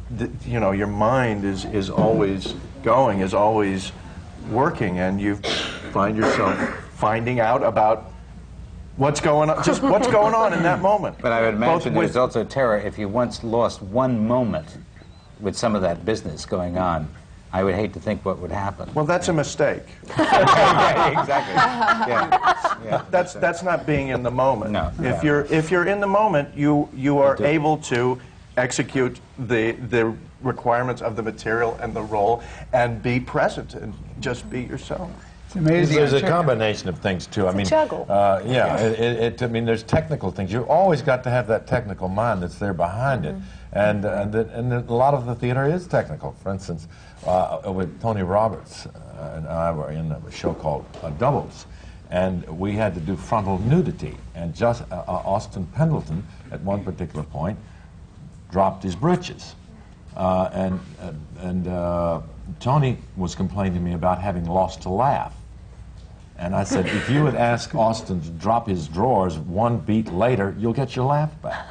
[0.09, 2.53] The, you know, your mind is, is always
[2.83, 3.91] going, is always
[4.49, 5.35] working, and you
[5.91, 6.57] find yourself
[6.95, 8.11] finding out about
[8.95, 11.17] what's going on, just what's going on in that moment.
[11.21, 14.77] But I would Both imagine with- there's also terror if you once lost one moment
[15.41, 17.09] with some of that business going on.
[17.51, 18.89] I would hate to think what would happen.
[18.93, 19.83] Well, that's a mistake.
[20.17, 21.53] yeah, exactly.
[21.55, 22.77] Yeah.
[22.83, 23.05] yeah.
[23.09, 24.71] That's that's not being in the moment.
[24.71, 24.91] No.
[24.99, 25.21] If Yeah.
[25.23, 28.19] you're if you're in the moment, you you are able to
[28.57, 32.43] execute the the requirements of the material and the role
[32.73, 35.09] and be present and just be yourself.
[35.45, 35.95] It's amazing.
[35.95, 37.47] There's a combination of things too.
[37.47, 38.05] I mean, juggle.
[38.09, 40.51] Uh, yeah, it, it, it- I mean, there's technical things.
[40.51, 43.35] You've always got to have that technical mind that's there behind it,
[43.71, 46.33] and uh, and, that, and that a lot of the theater is technical.
[46.43, 46.87] For instance,
[47.25, 51.65] uh, with Tony Roberts uh, and I were in a show called uh, Doubles,
[52.11, 56.83] and we had to do frontal nudity, and just uh, uh, Austin Pendleton at one
[56.83, 57.57] particular point
[58.51, 59.55] dropped his britches.
[60.15, 60.79] Uh, and
[61.39, 62.21] and, uh,
[62.59, 65.35] Tony was complaining to me about having lost a laugh.
[66.39, 70.55] And I said, if you would ask Austin to drop his drawers one beat later,
[70.57, 71.65] you'll get your laugh back.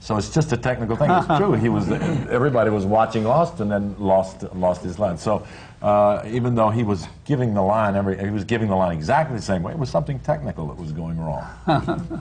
[0.00, 1.10] So it's just a technical thing.
[1.10, 1.54] It's true.
[1.54, 5.18] He was everybody was watching Austin and lost lost his line.
[5.18, 5.46] So
[5.82, 9.36] uh, even though he was giving the line every, he was giving the line exactly
[9.36, 9.72] the same way.
[9.72, 11.44] It was something technical that was going wrong.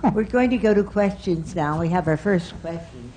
[0.16, 1.80] We're going to go to questions now.
[1.80, 3.12] We have our first question.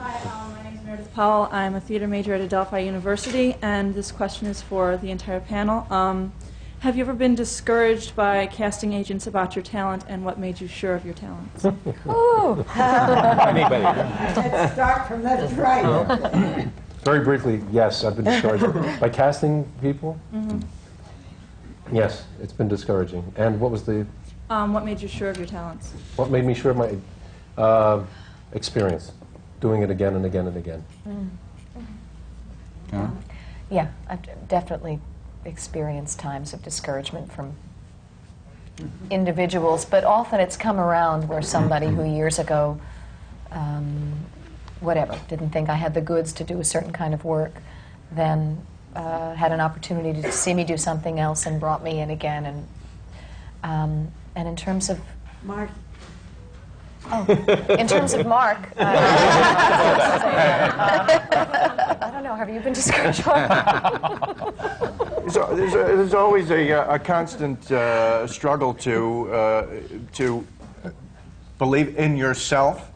[0.00, 1.48] Hi, um, my name is Meredith Powell.
[1.52, 5.86] I'm a theater major at Adelphi University, and this question is for the entire panel.
[5.92, 6.32] Um,
[6.78, 10.66] have you ever been discouraged by casting agents about your talent, and what made you
[10.68, 11.64] sure of your talents?
[11.66, 13.82] Anybody?
[13.84, 16.68] Let's start from left to right.
[17.02, 20.18] Very briefly, yes, I've been discouraged by casting people.
[21.92, 23.30] Yes, it's been discouraging.
[23.36, 24.06] And what was the
[24.48, 25.92] Um, what made you sure of your talents?
[26.16, 26.96] what made me sure of my
[27.62, 28.02] uh,
[28.52, 29.12] experience,
[29.60, 30.84] doing it again and again and again.
[33.70, 34.98] Yeah, I've definitely
[35.44, 37.54] experienced times of discouragement from
[39.10, 42.80] individuals, but often it's come around where somebody who years ago,
[43.52, 44.14] um,
[44.80, 47.52] whatever, didn't think I had the goods to do a certain kind of work,
[48.10, 48.66] then
[48.96, 52.46] uh, had an opportunity to see me do something else and brought me in again.
[52.46, 52.66] And
[53.62, 55.00] um, and in terms of
[55.42, 55.70] Mark,
[57.06, 57.26] Oh,
[57.78, 58.84] in terms of Mark, uh,
[62.00, 62.34] I don't know.
[62.34, 63.24] Have you been discouraged?
[63.24, 69.66] There's, a- there's, a- there's always a, uh, a constant uh, struggle to, uh,
[70.14, 70.46] to
[71.58, 72.90] believe in yourself,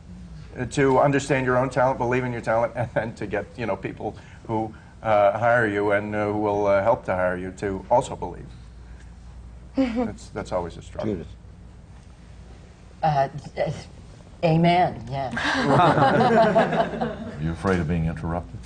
[0.59, 3.67] uh, to understand your own talent, believe in your talent, and then to get you
[3.67, 4.17] know people
[4.47, 4.73] who
[5.03, 8.47] uh, hire you and uh, who will uh, help to hire you to also believe.
[9.77, 11.17] that's, that's always a struggle.
[13.03, 13.29] Uh,
[13.59, 13.71] uh,
[14.45, 15.31] amen, yeah.
[17.39, 18.61] Are you afraid of being interrupted?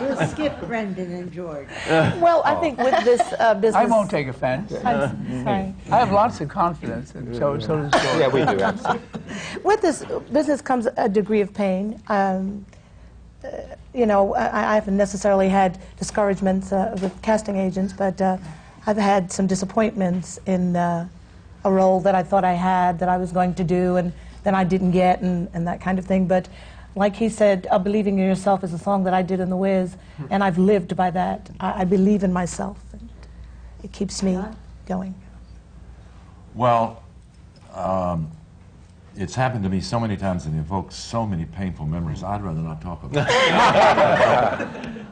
[0.00, 1.68] we'll skip Brendan and George.
[1.88, 3.74] Well, I think with this uh, business.
[3.74, 4.72] I won't take offense.
[4.84, 5.74] I'm sorry.
[5.90, 8.18] I have lots of confidence, and so, so does George.
[8.18, 9.02] Yeah, we do, absolutely.
[9.64, 12.00] With this business comes a degree of pain.
[12.08, 12.64] Um,
[13.44, 13.48] uh,
[13.94, 18.36] you know, I, I haven't necessarily had discouragements uh, with casting agents, but uh,
[18.86, 21.08] I've had some disappointments in uh,
[21.64, 24.12] a role that I thought I had that I was going to do, and
[24.44, 26.26] then I didn't get, and, and that kind of thing.
[26.26, 26.48] But
[26.94, 29.56] like he said, uh, "Believing in Yourself" is a song that I did in The
[29.56, 29.96] Wiz,
[30.30, 31.50] and I've lived by that.
[31.60, 33.08] I, I believe in myself, and
[33.82, 34.38] it keeps me
[34.86, 35.14] going.
[36.54, 37.02] Well,
[37.74, 38.30] um,
[39.16, 42.22] it's happened to me so many times and evokes so many painful memories.
[42.22, 45.06] I'd rather not talk about it.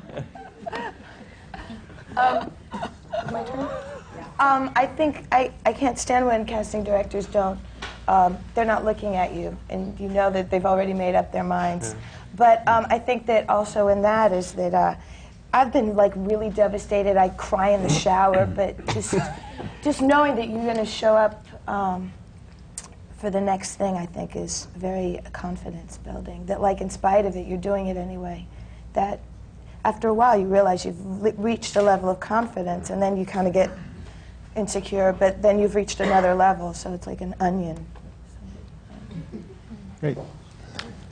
[3.32, 3.87] My turn?
[4.40, 7.58] Um, I think I, I can't stand when casting directors don't.
[8.06, 11.44] Um, they're not looking at you, and you know that they've already made up their
[11.44, 11.94] minds.
[12.36, 14.94] But um, I think that also in that is that uh,
[15.52, 17.16] I've been like really devastated.
[17.16, 19.14] I cry in the shower, but just
[19.82, 22.12] just knowing that you're going to show up um,
[23.18, 26.46] for the next thing, I think, is very confidence building.
[26.46, 28.46] That like in spite of it, you're doing it anyway.
[28.92, 29.20] That
[29.84, 33.48] after a while, you realize you've reached a level of confidence, and then you kind
[33.48, 33.70] of get
[34.56, 37.86] insecure, but then you've reached another level, so it's like an onion.
[40.00, 40.18] Great.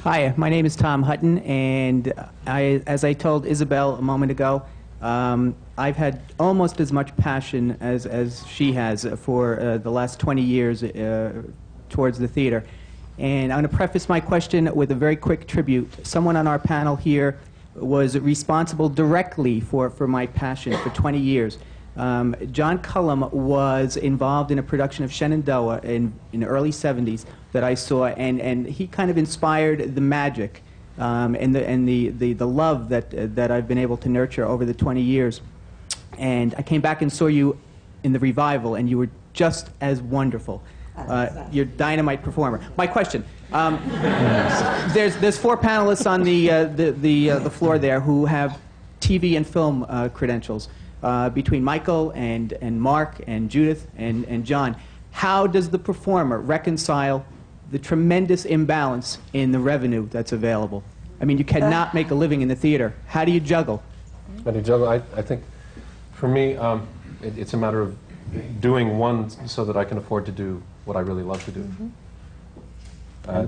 [0.01, 2.13] Hi, my name is Tom Hutton, and
[2.47, 4.63] I, as I told Isabel a moment ago,
[5.03, 10.19] um, I've had almost as much passion as, as she has for uh, the last
[10.21, 11.43] 20 years uh,
[11.89, 12.65] towards the theater.
[13.19, 16.07] And I'm going to preface my question with a very quick tribute.
[16.07, 17.39] Someone on our panel here
[17.75, 21.59] was responsible directly for, for my passion for 20 years.
[21.97, 27.25] Um, John Cullum was involved in a production of Shenandoah in, in the early 70s
[27.53, 30.63] that I saw, and, and he kind of inspired the magic
[30.99, 34.09] um, and, the, and the, the, the love that, uh, that I've been able to
[34.09, 35.41] nurture over the 20 years.
[36.19, 37.59] And I came back and saw you
[38.05, 40.63] in the revival, and you were just as wonderful.
[40.97, 42.61] Uh, you're a dynamite performer.
[42.77, 43.25] My question.
[43.53, 43.81] Um,
[44.95, 48.59] there's, there's four panelists on the, uh, the, the, uh, the floor there who have
[49.01, 50.69] TV and film uh, credentials.
[51.07, 54.75] Uh, between Michael and, and Mark and Judith and, and John,
[55.13, 57.25] how does the performer reconcile
[57.71, 60.83] the tremendous imbalance in the revenue that's available?
[61.21, 62.93] I mean, you cannot make a living in the theater.
[63.07, 63.85] How do you juggle?
[64.45, 64.89] How do you juggle?
[64.89, 65.45] I, I think
[66.13, 66.89] for me, um,
[67.23, 67.97] it, it's a matter of
[68.61, 71.71] doing one so that I can afford to do what I really love to do.
[73.29, 73.45] Uh,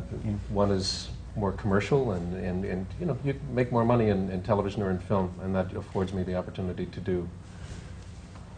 [0.51, 4.45] one is more commercial, and, and, and you know, you make more money in, in
[4.45, 7.29] television or in film, and that affords me the opportunity to do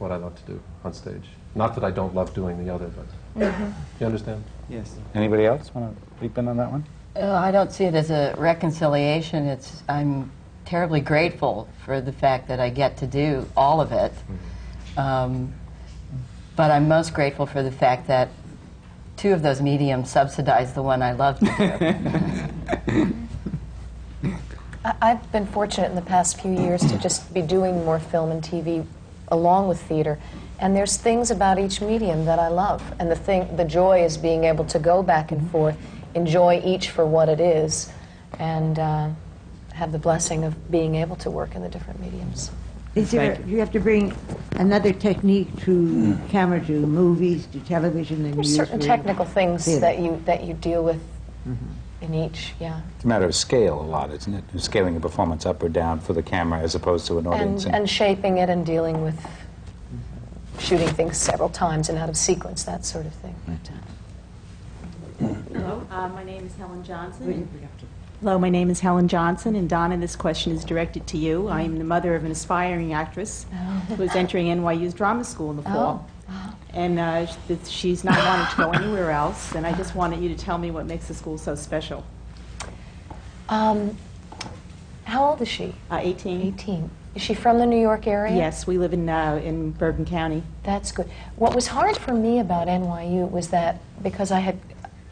[0.01, 1.29] what I love to do on stage.
[1.55, 2.91] Not that I don't love doing the other,
[3.37, 3.53] but
[4.01, 4.43] you understand?
[4.69, 4.97] Yes.
[5.15, 6.85] Anybody else want to leap in on that one?
[7.17, 9.47] Uh, I don't see it as a reconciliation.
[9.47, 10.31] It's I'm
[10.65, 14.13] terribly grateful for the fact that I get to do all of it.
[14.97, 15.53] Um,
[16.57, 18.29] but I'm most grateful for the fact that
[19.17, 22.07] two of those mediums subsidize the one I love to
[22.93, 24.33] do.
[25.03, 28.43] I've been fortunate in the past few years to just be doing more film and
[28.43, 28.87] TV
[29.31, 30.19] along with theater.
[30.59, 32.82] And there's things about each medium that I love.
[32.98, 35.51] And the thing, the joy is being able to go back and mm-hmm.
[35.51, 35.77] forth,
[36.15, 37.90] enjoy each for what it is,
[38.39, 39.09] and uh,
[39.73, 42.51] have the blessing of being able to work in the different mediums.
[42.94, 44.12] Is there, Thank you have to bring
[44.57, 46.28] another technique to mm.
[46.28, 49.81] camera, to movies, to television than you There's certain technical things theater.
[49.81, 51.01] that you that you deal with
[51.47, 51.55] mm-hmm.
[52.01, 52.81] In each, yeah.
[52.97, 54.45] It's a matter of scale a lot, isn't it?
[54.61, 57.65] Scaling a performance up or down for the camera as opposed to an audience.
[57.67, 59.27] And, and shaping it and dealing with
[60.59, 63.35] shooting things several times and out of sequence, that sort of thing.
[63.47, 67.49] But, uh, Hello, uh, my name is Helen Johnson.
[68.21, 71.49] Hello, my name is Helen Johnson, and Donna, this question is directed to you.
[71.49, 73.47] I am the mother of an aspiring actress
[73.89, 76.09] who is entering NYU's drama school in the fall.
[76.73, 80.29] And uh, that she's not wanting to go anywhere else, and I just wanted you
[80.29, 82.05] to tell me what makes the school so special.
[83.49, 83.97] Um,
[85.05, 85.75] How old is she?
[85.91, 86.43] Uh, 18.
[86.55, 86.91] 18.
[87.17, 88.37] Is she from the New York area?
[88.37, 90.45] Yes, we live in, uh, in Bergen County.
[90.63, 91.11] That's good.
[91.35, 94.59] What was hard for me about NYU was that because I had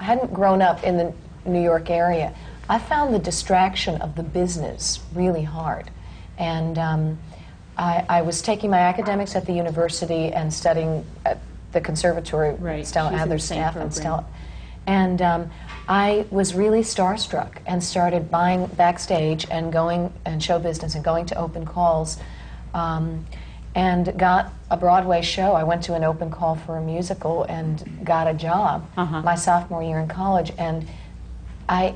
[0.01, 1.13] I hadn't grown up in the
[1.45, 2.33] New York area,
[2.69, 5.91] I found the distraction of the business really hard,
[6.39, 7.19] and um,
[7.77, 11.39] I, I was taking my academics at the university and studying at
[11.73, 12.87] the conservatory, Right.
[12.87, 13.91] Stella She's in the Adler same staff and program.
[13.93, 14.25] Stella.
[14.87, 15.51] And um,
[15.87, 21.27] I was really starstruck and started buying backstage and going and show business and going
[21.27, 22.19] to open calls.
[22.75, 23.27] Um,
[23.75, 25.53] and got a Broadway show.
[25.53, 29.23] I went to an open call for a musical and got a job Uh-huh.
[29.23, 30.53] my sophomore year in college.
[30.59, 30.89] And
[31.69, 31.95] I,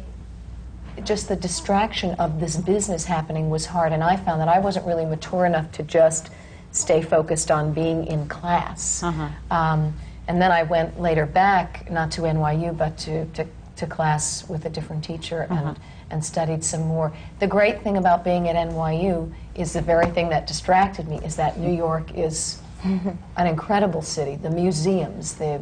[1.03, 3.93] just the distraction of this business happening was hard.
[3.93, 6.29] And I found that I wasn't really mature enough to just
[6.73, 9.03] stay focused on being in class.
[9.03, 9.29] Uh-huh.
[9.51, 9.95] Um,
[10.29, 13.47] and then I went later back, not to NYU, but to, to,
[13.77, 15.69] to class with a different teacher Uh-huh.
[15.69, 15.79] and,
[16.11, 17.13] and studied some more.
[17.39, 21.37] The great thing about being at NYU is the very thing that distracted me is
[21.37, 24.37] that New York is an incredible city.
[24.37, 25.61] The museums, the,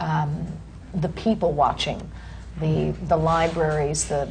[0.00, 0.46] um,
[0.94, 2.00] the people watching,
[2.60, 4.28] the, the libraries, the,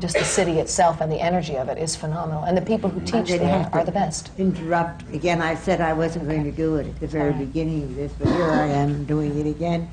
[0.00, 2.44] just the city itself and the energy of it is phenomenal.
[2.44, 4.30] And the people who teach there are the best.
[4.38, 5.42] Interrupt again.
[5.42, 8.28] I said I wasn't going to do it at the very beginning of this, but
[8.28, 9.90] here I am doing it again.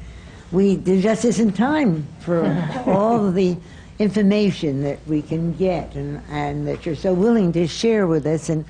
[0.52, 2.46] We there just isn't time for
[2.86, 3.58] all the
[4.00, 8.50] information that we can get and, and that you're so willing to share with us.
[8.50, 8.64] And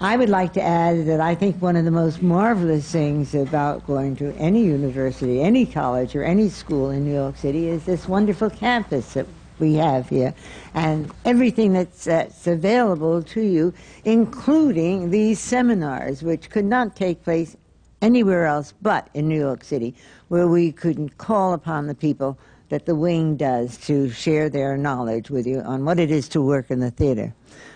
[0.00, 3.86] I would like to add that I think one of the most marvelous things about
[3.86, 8.08] going to any university, any college, or any school in New York City is this
[8.08, 9.26] wonderful campus that
[9.58, 10.34] we have here
[10.74, 13.72] and everything that's, that's available to you,
[14.04, 17.56] including these seminars, which could not take place
[18.00, 19.94] anywhere else but in New York City,
[20.28, 22.38] where we couldn't call upon the people
[22.68, 26.40] that the wing does to share their knowledge with you on what it is to
[26.40, 27.34] work in the theater.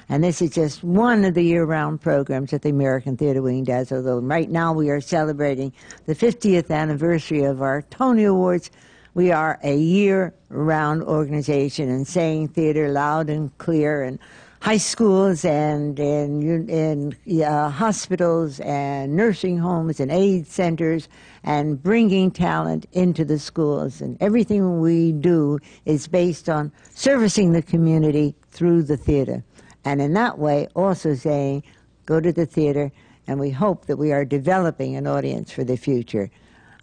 [0.08, 3.92] And this is just one of the year-round programs that the American Theater Wing does,
[3.92, 5.72] although right now we are celebrating
[6.06, 8.70] the 50th anniversary of our Tony Awards.
[9.16, 14.18] We are a year-round organization and saying theater loud and clear in
[14.60, 21.08] high schools and in, in uh, hospitals and nursing homes and aid centers
[21.44, 24.02] and bringing talent into the schools.
[24.02, 29.42] And everything we do is based on servicing the community through the theater.
[29.86, 31.62] And in that way, also saying,
[32.04, 32.92] go to the theater,
[33.26, 36.30] and we hope that we are developing an audience for the future.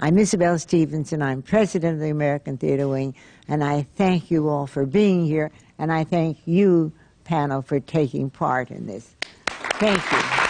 [0.04, 1.22] I'm Isabel Stevenson.
[1.22, 3.16] I'm president of the American Theater Wing,
[3.48, 5.50] and I thank you all for being here,
[5.80, 6.92] and I thank you,
[7.24, 9.16] panel, for taking part in this.
[9.48, 10.43] Thank you.